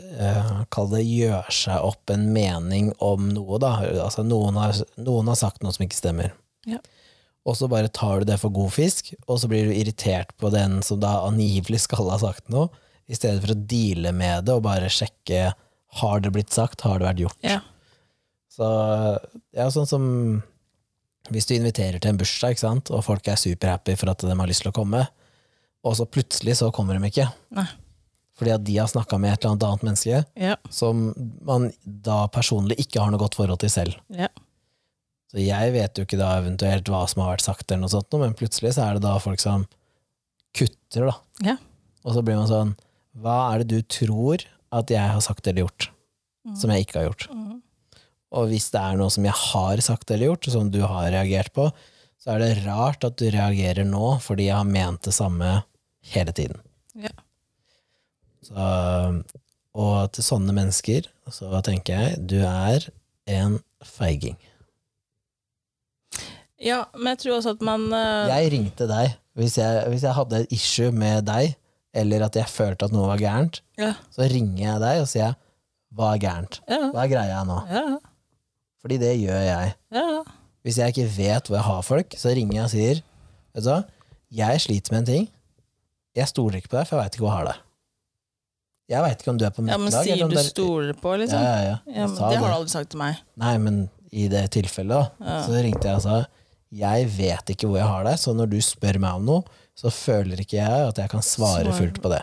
[0.00, 3.76] eh, Kall det gjør seg opp en mening om noe, da.
[4.06, 6.34] Altså noen har, noen har sagt noe som ikke stemmer.
[6.68, 6.80] Ja.
[7.46, 10.50] Og så bare tar du det for god fisk, og så blir du irritert på
[10.54, 12.72] den som da angivelig skal ha sagt noe,
[13.06, 15.52] i stedet for å deale med det og bare sjekke
[16.00, 17.38] har det blitt sagt, har det vært gjort.
[17.46, 17.60] Ja.
[18.50, 18.66] Så
[19.54, 20.04] ja, sånn som
[21.30, 22.58] hvis du inviterer til en bursdag,
[22.90, 25.04] og folk er superhappy for at de har lyst til å komme,
[25.86, 27.28] og så plutselig så kommer de ikke.
[27.54, 27.66] Nei.
[28.36, 30.56] Fordi at de har snakka med et eller annet annet menneske Ja.
[30.70, 31.06] som
[31.46, 33.96] man da personlig ikke har noe godt forhold til selv.
[34.12, 34.28] Ja.
[35.32, 38.12] Så jeg vet jo ikke da eventuelt hva som har vært sagt, eller noe sånt,
[38.20, 39.64] men plutselig så er det da folk som
[40.56, 41.16] kutter, da.
[41.44, 41.56] Ja.
[42.04, 42.76] Og så blir man sånn
[43.16, 44.44] Hva er det du tror
[44.76, 45.88] at jeg har sagt eller gjort,
[46.60, 47.28] som jeg ikke har gjort?
[47.32, 47.62] Mm.
[48.36, 51.54] Og hvis det er noe som jeg har sagt eller gjort, som du har reagert
[51.56, 51.70] på,
[52.20, 55.62] så er det rart at du reagerer nå, fordi jeg har ment det samme
[56.12, 56.60] hele tiden.
[57.00, 57.08] Ja.
[58.46, 58.66] Så,
[59.76, 62.86] og til sånne mennesker så tenker jeg du er
[63.26, 64.36] en feiging.
[66.62, 68.28] ja, men jeg tror også at man uh...
[68.30, 71.50] Jeg ringte deg hvis jeg, hvis jeg hadde et issue med deg,
[71.92, 75.34] eller at jeg følte at noe var gærent, ja, så ringer jeg deg og sier
[75.96, 76.58] hva er gærent?
[76.68, 77.58] ja, Hva er greia nå?
[77.72, 77.82] ja,
[78.80, 79.74] Fordi det gjør jeg.
[79.96, 80.06] ja.
[80.66, 83.02] Hvis jeg ikke vet hvor jeg har folk, så ringer jeg og sier
[83.56, 83.76] Vet du hva,
[84.36, 85.28] jeg sliter med en ting.
[86.18, 87.60] Jeg stoler ikke på deg, for jeg veit ikke hvor jeg har deg.
[88.88, 90.04] Jeg veit ikke om du er på mitt ja men lag.
[90.06, 91.42] sier eller om du det er- stoler på, liksom?
[91.42, 91.76] ja, ja.
[91.86, 93.16] Ja, ja men det har du aldri sagt til meg.
[93.42, 93.80] Nei, men
[94.12, 96.20] i det tilfellet, da, så ringte jeg og sa
[96.76, 99.42] jeg vet ikke hvor jeg har deg, så når du spør meg om noe,
[99.78, 102.22] så føler ikke jeg at jeg kan svare Svar- fullt på det.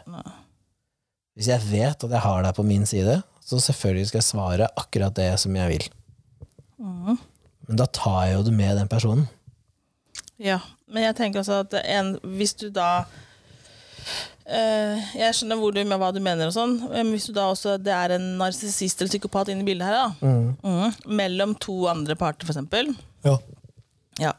[1.36, 4.68] Hvis jeg vet at jeg har deg på min side, så selvfølgelig skal jeg svare
[4.78, 5.88] akkurat det som jeg vil.
[6.80, 7.18] Mm.
[7.68, 9.28] Men da tar jeg jo det med den personen.
[10.40, 10.60] Ja,
[10.92, 13.06] men jeg tenker også at en, hvis du da
[14.46, 17.78] Jeg skjønner hvor du, med hva du mener, og sånn, men hvis du da også
[17.80, 20.94] det er en narsissist eller psykopat inne i bildet her, da, Mhm.
[21.08, 23.38] mellom to andre parter, eksempel Ja.
[24.20, 24.34] ja.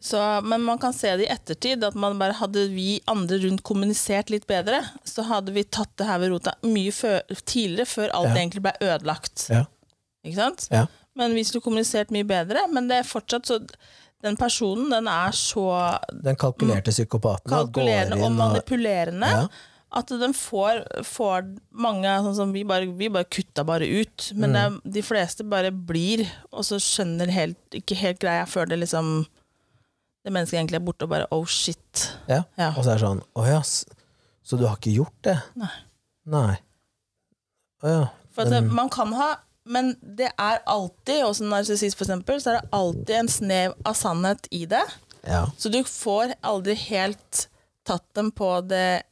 [0.00, 3.62] Så, men man kan se det i ettertid, at man bare hadde vi andre rundt
[3.64, 8.10] kommunisert litt bedre, så hadde vi tatt det her ved rota mye før, tidligere, før
[8.12, 8.34] alt Ja.
[8.36, 9.48] egentlig ble ødelagt.
[9.50, 9.64] Ja.
[10.24, 10.68] Ikke sant?
[10.70, 10.86] Ja.
[11.16, 13.66] Men hvis du kommunisert mye bedre, men det er fortsatt så
[14.26, 15.64] Den personen, den er så
[16.10, 19.46] Den kalkulerte psykopaten kalkulerende og og manipulerende Ja.
[19.96, 24.30] at den får, får mange sånn som vi bare, vi bare kutta bare ut.
[24.34, 28.66] Men det er, de fleste bare blir, og så skjønner helt, ikke helt greia før
[28.68, 29.24] det liksom
[30.26, 32.08] det mennesket egentlig er borte og bare oh shit.
[32.26, 32.42] Ja.
[32.58, 32.72] Ja.
[32.74, 35.36] Og så er det sånn Å ja, så du har ikke gjort det?
[35.54, 35.70] Nei.
[36.26, 36.56] Nei.
[37.86, 38.04] Å ja.
[38.34, 39.28] For at det, man kan ha
[39.66, 43.98] Men det er alltid, hos en narsissist eksempel, så er det alltid en snev av
[43.98, 44.84] sannhet i det.
[45.26, 45.42] Ja.
[45.58, 47.48] Så du får aldri helt
[47.86, 49.02] tatt dem på det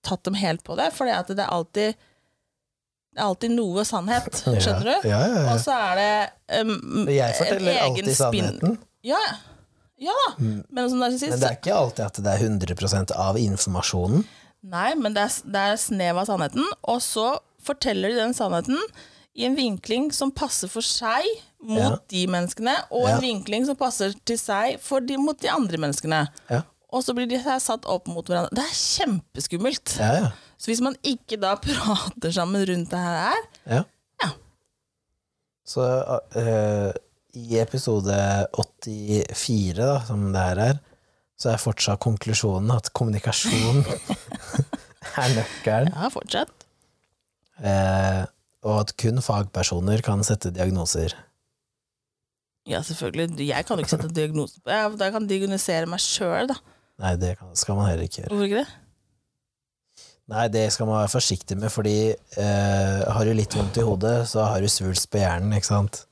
[0.00, 4.86] Tatt dem helt på det, for det er alltid Det er alltid noe sannhet, skjønner
[4.86, 5.08] du?
[5.10, 5.42] Ja, ja, ja.
[5.52, 8.78] Og så er det um, Jeg forteller alltid sannheten.
[9.04, 9.20] Ja,
[10.00, 10.30] ja da.
[10.40, 14.24] Men som narsissist Men det er ikke alltid at det er 100% av informasjonen.
[14.72, 17.28] Nei, men det er, det er snev av sannheten, og så
[17.64, 18.80] forteller de den sannheten
[19.36, 21.24] i en vinkling som passer for seg
[21.62, 21.96] mot Ja.
[22.08, 23.14] de menneskene, og Ja.
[23.16, 26.28] en vinkling som passer til seg for de, mot de andre menneskene.
[26.50, 26.62] Ja.
[26.92, 28.50] Og så blir de her satt opp mot hverandre.
[28.50, 29.96] Det er kjempeskummelt.
[30.00, 30.30] Ja, ja.
[30.58, 33.84] Så hvis man ikke da prater sammen rundt det her, ja.
[34.22, 34.30] Ja.
[35.64, 35.80] Så
[36.36, 36.90] uh,
[37.32, 38.16] i episode
[38.56, 40.80] 84, da, som det her er,
[41.38, 43.84] så er fortsatt konklusjonen at kommunikasjon
[45.22, 46.66] er nøkkelen, ja, fortsatt.
[47.62, 48.24] eh,
[48.66, 51.14] og at kun fagpersoner kan sette diagnoser.
[52.68, 53.48] Ja, selvfølgelig.
[53.48, 55.06] Jeg kan jo ikke sette diagnoser på det.
[55.06, 56.58] Jeg kan diagnosere meg sjøl, da.
[57.00, 58.30] Nei, det kan, skal man heller ikke gjøre.
[58.34, 58.76] Hvorfor ikke det?
[60.30, 64.28] Nei, det skal man være forsiktig med, fordi eh, har du litt vondt i hodet,
[64.30, 66.04] så har du svulst på hjernen, ikke sant?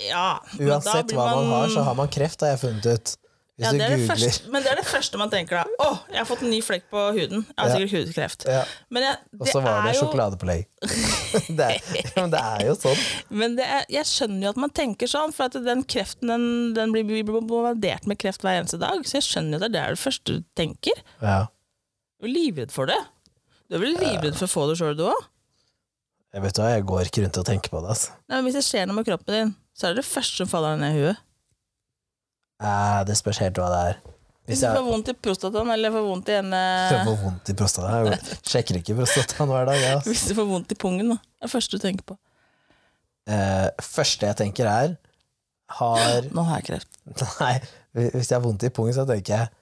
[0.00, 1.20] Ja, men da Uansett man...
[1.20, 3.12] hva man har, så har man kreft, har jeg funnet ut.
[3.60, 5.64] Ja, det det første, Men det er det første man tenker da.
[5.84, 7.42] Å, jeg har fått en ny flekk på huden.
[7.44, 7.76] Jeg har Ja.
[7.76, 8.46] sikkert hudkreft.
[8.48, 9.06] ja, Men,
[9.38, 10.66] Og så var det jo, sjokoladepålegg.
[11.58, 13.02] det, er- ja, men det er jo sånn.
[13.42, 16.46] men det er, jeg skjønner jo at man tenker sånn, for at den kreften den,
[16.74, 19.04] den blir, bombardert med kreft hver eneste dag.
[19.04, 21.02] Så jeg skjønner jo at det er det første du tenker.
[21.20, 21.46] Ja.
[22.20, 22.98] Du er livredd for det.
[23.70, 25.20] Du er vel livredd for å få det sjøl, du òg?
[26.34, 27.90] Jeg vet hva, jeg går ikke rundt og tenker på det.
[27.90, 28.12] Altså.
[28.46, 30.94] Hvis det skjer noe med kroppen din, så er det det første som faller ned
[30.94, 31.18] i huet.
[32.60, 34.00] Eh, det spørs helt hva det er.
[34.50, 36.54] Hvis du jeg får vondt i prostataen eller får vondt i en
[37.06, 39.78] får vondt i prostataen Jeg sjekker ikke prostataen hver dag.
[39.78, 40.10] jeg, Altså.
[40.10, 41.20] Hvis du får vondt i pungen, da.
[41.20, 42.16] Det er det første du tenker på.
[43.30, 44.96] Eh, første jeg tenker er
[45.78, 46.98] har Nå har jeg kreft.
[47.44, 47.54] Nei,
[47.94, 49.52] hvis jeg har vondt i pungen, så tenker jeg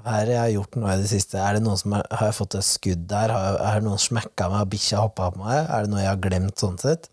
[0.00, 1.42] Hva er det jeg har gjort nå i det siste?
[1.42, 3.34] Er det noen som er, har jeg fått et skudd der?
[3.34, 4.62] Har, er det noen smekka meg?
[4.62, 5.60] Har bikkja hoppa på meg?
[5.68, 7.10] Er det noe jeg har glemt sånn sett?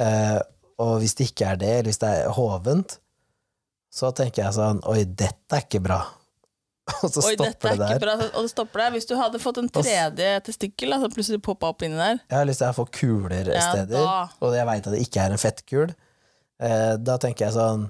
[0.00, 0.38] Eh,
[0.82, 2.98] og hvis det ikke er det, eller hvis det er hovent,
[3.96, 6.02] så tenker jeg sånn Oi, dette er ikke bra.
[7.02, 8.02] Og så Oi, stopper er det ikke der.
[8.04, 8.14] bra.
[8.36, 8.92] Og det stopper der.
[8.94, 12.46] Hvis du hadde fått en tredje testikkel som plutselig poppa opp inni der Jeg har
[12.48, 14.18] lyst til å få kuler Ja, steder, da.
[14.44, 15.94] og jeg veit at det ikke er en fettkul.
[16.62, 17.88] Eh, da tenker jeg sånn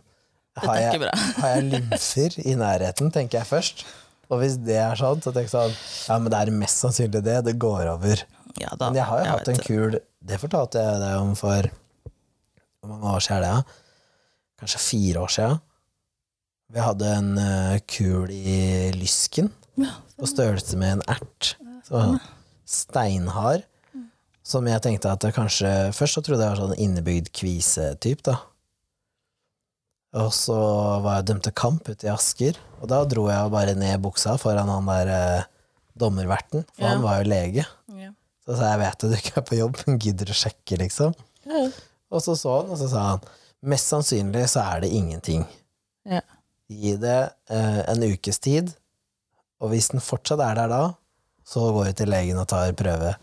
[0.57, 1.11] har jeg,
[1.43, 3.83] har jeg lymfer i nærheten, tenker jeg først.
[4.33, 5.75] Og hvis det er sånn, så tenker jeg sånn
[6.09, 7.37] Ja, men det er mest sannsynlig det.
[7.51, 8.23] Det går over.
[8.57, 8.89] Ja, da.
[8.89, 11.67] Men jeg har jo hatt en kul Det fortalte jeg deg om for
[12.81, 13.77] Hvor mange år siden er det?
[14.63, 15.59] Kanskje fire år siden.
[16.77, 19.49] Vi hadde en uh, kul i lysken
[19.81, 21.55] Ja, på størrelse med en ert.
[21.87, 22.03] Så
[22.69, 23.65] steinhard.
[24.47, 28.37] Som jeg tenkte at kanskje Først så trodde jeg var sånn innebygd kvisetyp, da.
[30.17, 30.57] Og så
[31.05, 34.37] var jeg dømt til kamp ute i Asker, og da dro jeg bare ned buksa
[34.41, 35.49] foran han der eh,
[35.99, 36.93] dommerverten, for Ja.
[36.95, 37.67] han var jo lege.
[37.99, 38.13] ja.
[38.47, 40.79] Så sa jeg jeg vet at du ikke er på jobb, men gidder å sjekke,
[40.85, 41.13] liksom?
[41.49, 41.67] Ja.
[42.15, 43.27] Og så så han, og så sa han
[43.67, 45.45] mest sannsynlig så er det ingenting.
[46.67, 47.19] Gi det
[47.53, 48.73] eh, en ukes tid,
[49.63, 50.83] og hvis den fortsatt er der da,
[51.47, 53.15] så går jeg til legen og tar prøve.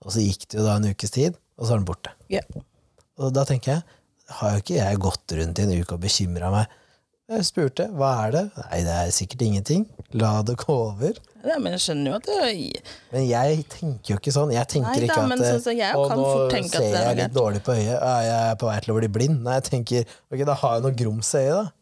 [0.00, 2.12] Og så gikk det jo da en ukes tid, og så er den borte.
[2.32, 2.46] Yeah.
[3.20, 3.98] Og da tenker jeg,
[4.38, 6.76] har jo ikke jeg gått rundt i en uke og bekymra meg?
[7.30, 8.40] Jeg spurte hva er det?
[8.58, 9.84] Nei, det er sikkert ingenting.
[10.18, 11.18] La det gå over.
[11.46, 12.80] Ja, men jeg skjønner jo at det
[13.12, 14.50] Men jeg tenker jo ikke sånn.
[14.54, 17.04] Jeg tenker Nei da, ikke at eh, sånn som jeg «Å, kan nå ser er
[17.06, 17.92] jeg litt dårlig på øyet.
[17.94, 19.44] Jeg er på vei til å bli blind.
[19.46, 21.79] Nei, jeg tenker ok, da har jeg noe grums i øyet, da.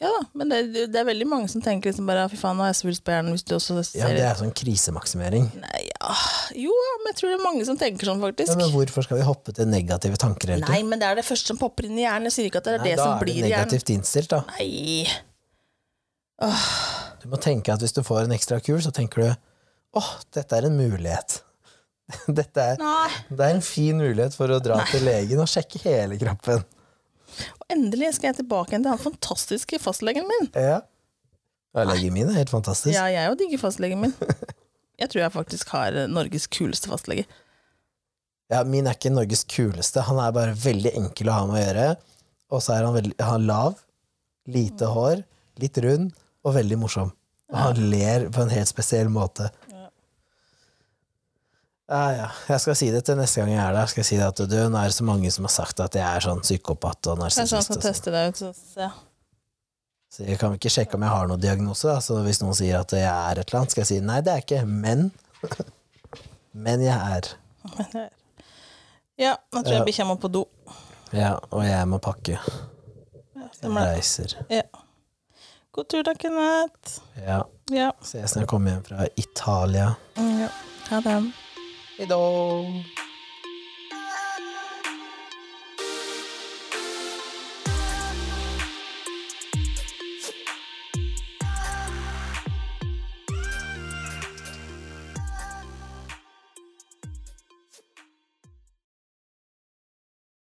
[0.00, 2.64] Ja da, men det, det er veldig mange som tenker liksom bare fy faen, nå
[2.64, 5.50] har jeg så svulst på hjernen hvis du også ser Ja, Det er sånn krisemaksimering.
[5.60, 6.14] Nei, ja.
[6.56, 6.72] Jo,
[7.02, 8.48] men jeg tror det er mange som tenker sånn, faktisk.
[8.54, 11.26] Ja, men hvorfor skal vi hoppe til negative tanker hele Nei, men det er det
[11.28, 12.30] første som popper inn i hjernen.
[12.30, 13.52] Jeg sier ikke at det er Nei, det da som er blir i hjernen.
[13.68, 14.40] negativt innstilt, da.
[14.56, 15.04] Nei.
[17.20, 19.28] Du må tenke at hvis du får en ekstra kur, så tenker du
[20.00, 21.42] åh, dette er en mulighet.
[22.40, 23.10] Dette er, Nei.
[23.28, 26.64] det er en fin mulighet for å dra til legen og sjekke hele kroppen.
[27.60, 30.50] Og endelig skal jeg tilbake igjen til han fantastiske fastlegen min.
[30.54, 30.80] Ja.
[31.76, 32.96] Ja, Legen min er helt fantastisk.
[32.96, 34.16] Ja, jeg òg digger fastlegen min.
[35.00, 37.22] Jeg tror jeg faktisk har eh, Norges kuleste fastlege.
[38.50, 40.02] Ja, min er ikke Norges kuleste.
[40.08, 41.86] Han er bare veldig enkel å ha med å gjøre.
[42.50, 43.78] Og så er han, veldig, han er lav,
[44.50, 45.22] lite hår,
[45.62, 46.10] litt rund
[46.42, 47.12] og veldig morsom.
[47.50, 49.48] Og han ler på en helt spesiell måte.
[51.90, 52.26] Ja, ja.
[52.46, 53.88] Jeg skal si det til neste gang jeg er der.
[53.90, 55.96] Skal jeg si det at du, Nå er det så mange som har sagt at
[55.98, 57.66] jeg er sånn psykopat og Kanskje han narsissist.
[57.66, 57.86] skal sånn.
[57.88, 58.38] teste deg ut.
[58.38, 58.90] Så, se.
[60.10, 61.88] Så jeg kan ikke sjekke om jeg har noen diagnose.
[61.90, 61.98] Da.
[62.04, 64.32] Så hvis noen sier at jeg er et eller annet, skal jeg si nei, det
[64.32, 65.10] er jeg ikke, men
[66.66, 67.28] Men jeg er.
[69.20, 70.44] Ja, nå tror jeg bikkja må på do.
[71.14, 72.38] Ja, og jeg må pakke.
[73.60, 74.34] Jeg reiser.
[74.50, 74.64] Ja.
[75.70, 76.98] God tur da, Kenneth.
[77.22, 77.42] Ja.
[77.70, 77.90] Ja.
[78.02, 79.92] Ses når jeg kommer hjem fra Italia.
[80.18, 80.50] Mm, ja.
[80.90, 81.16] Ha det.
[82.00, 82.64] Hei då!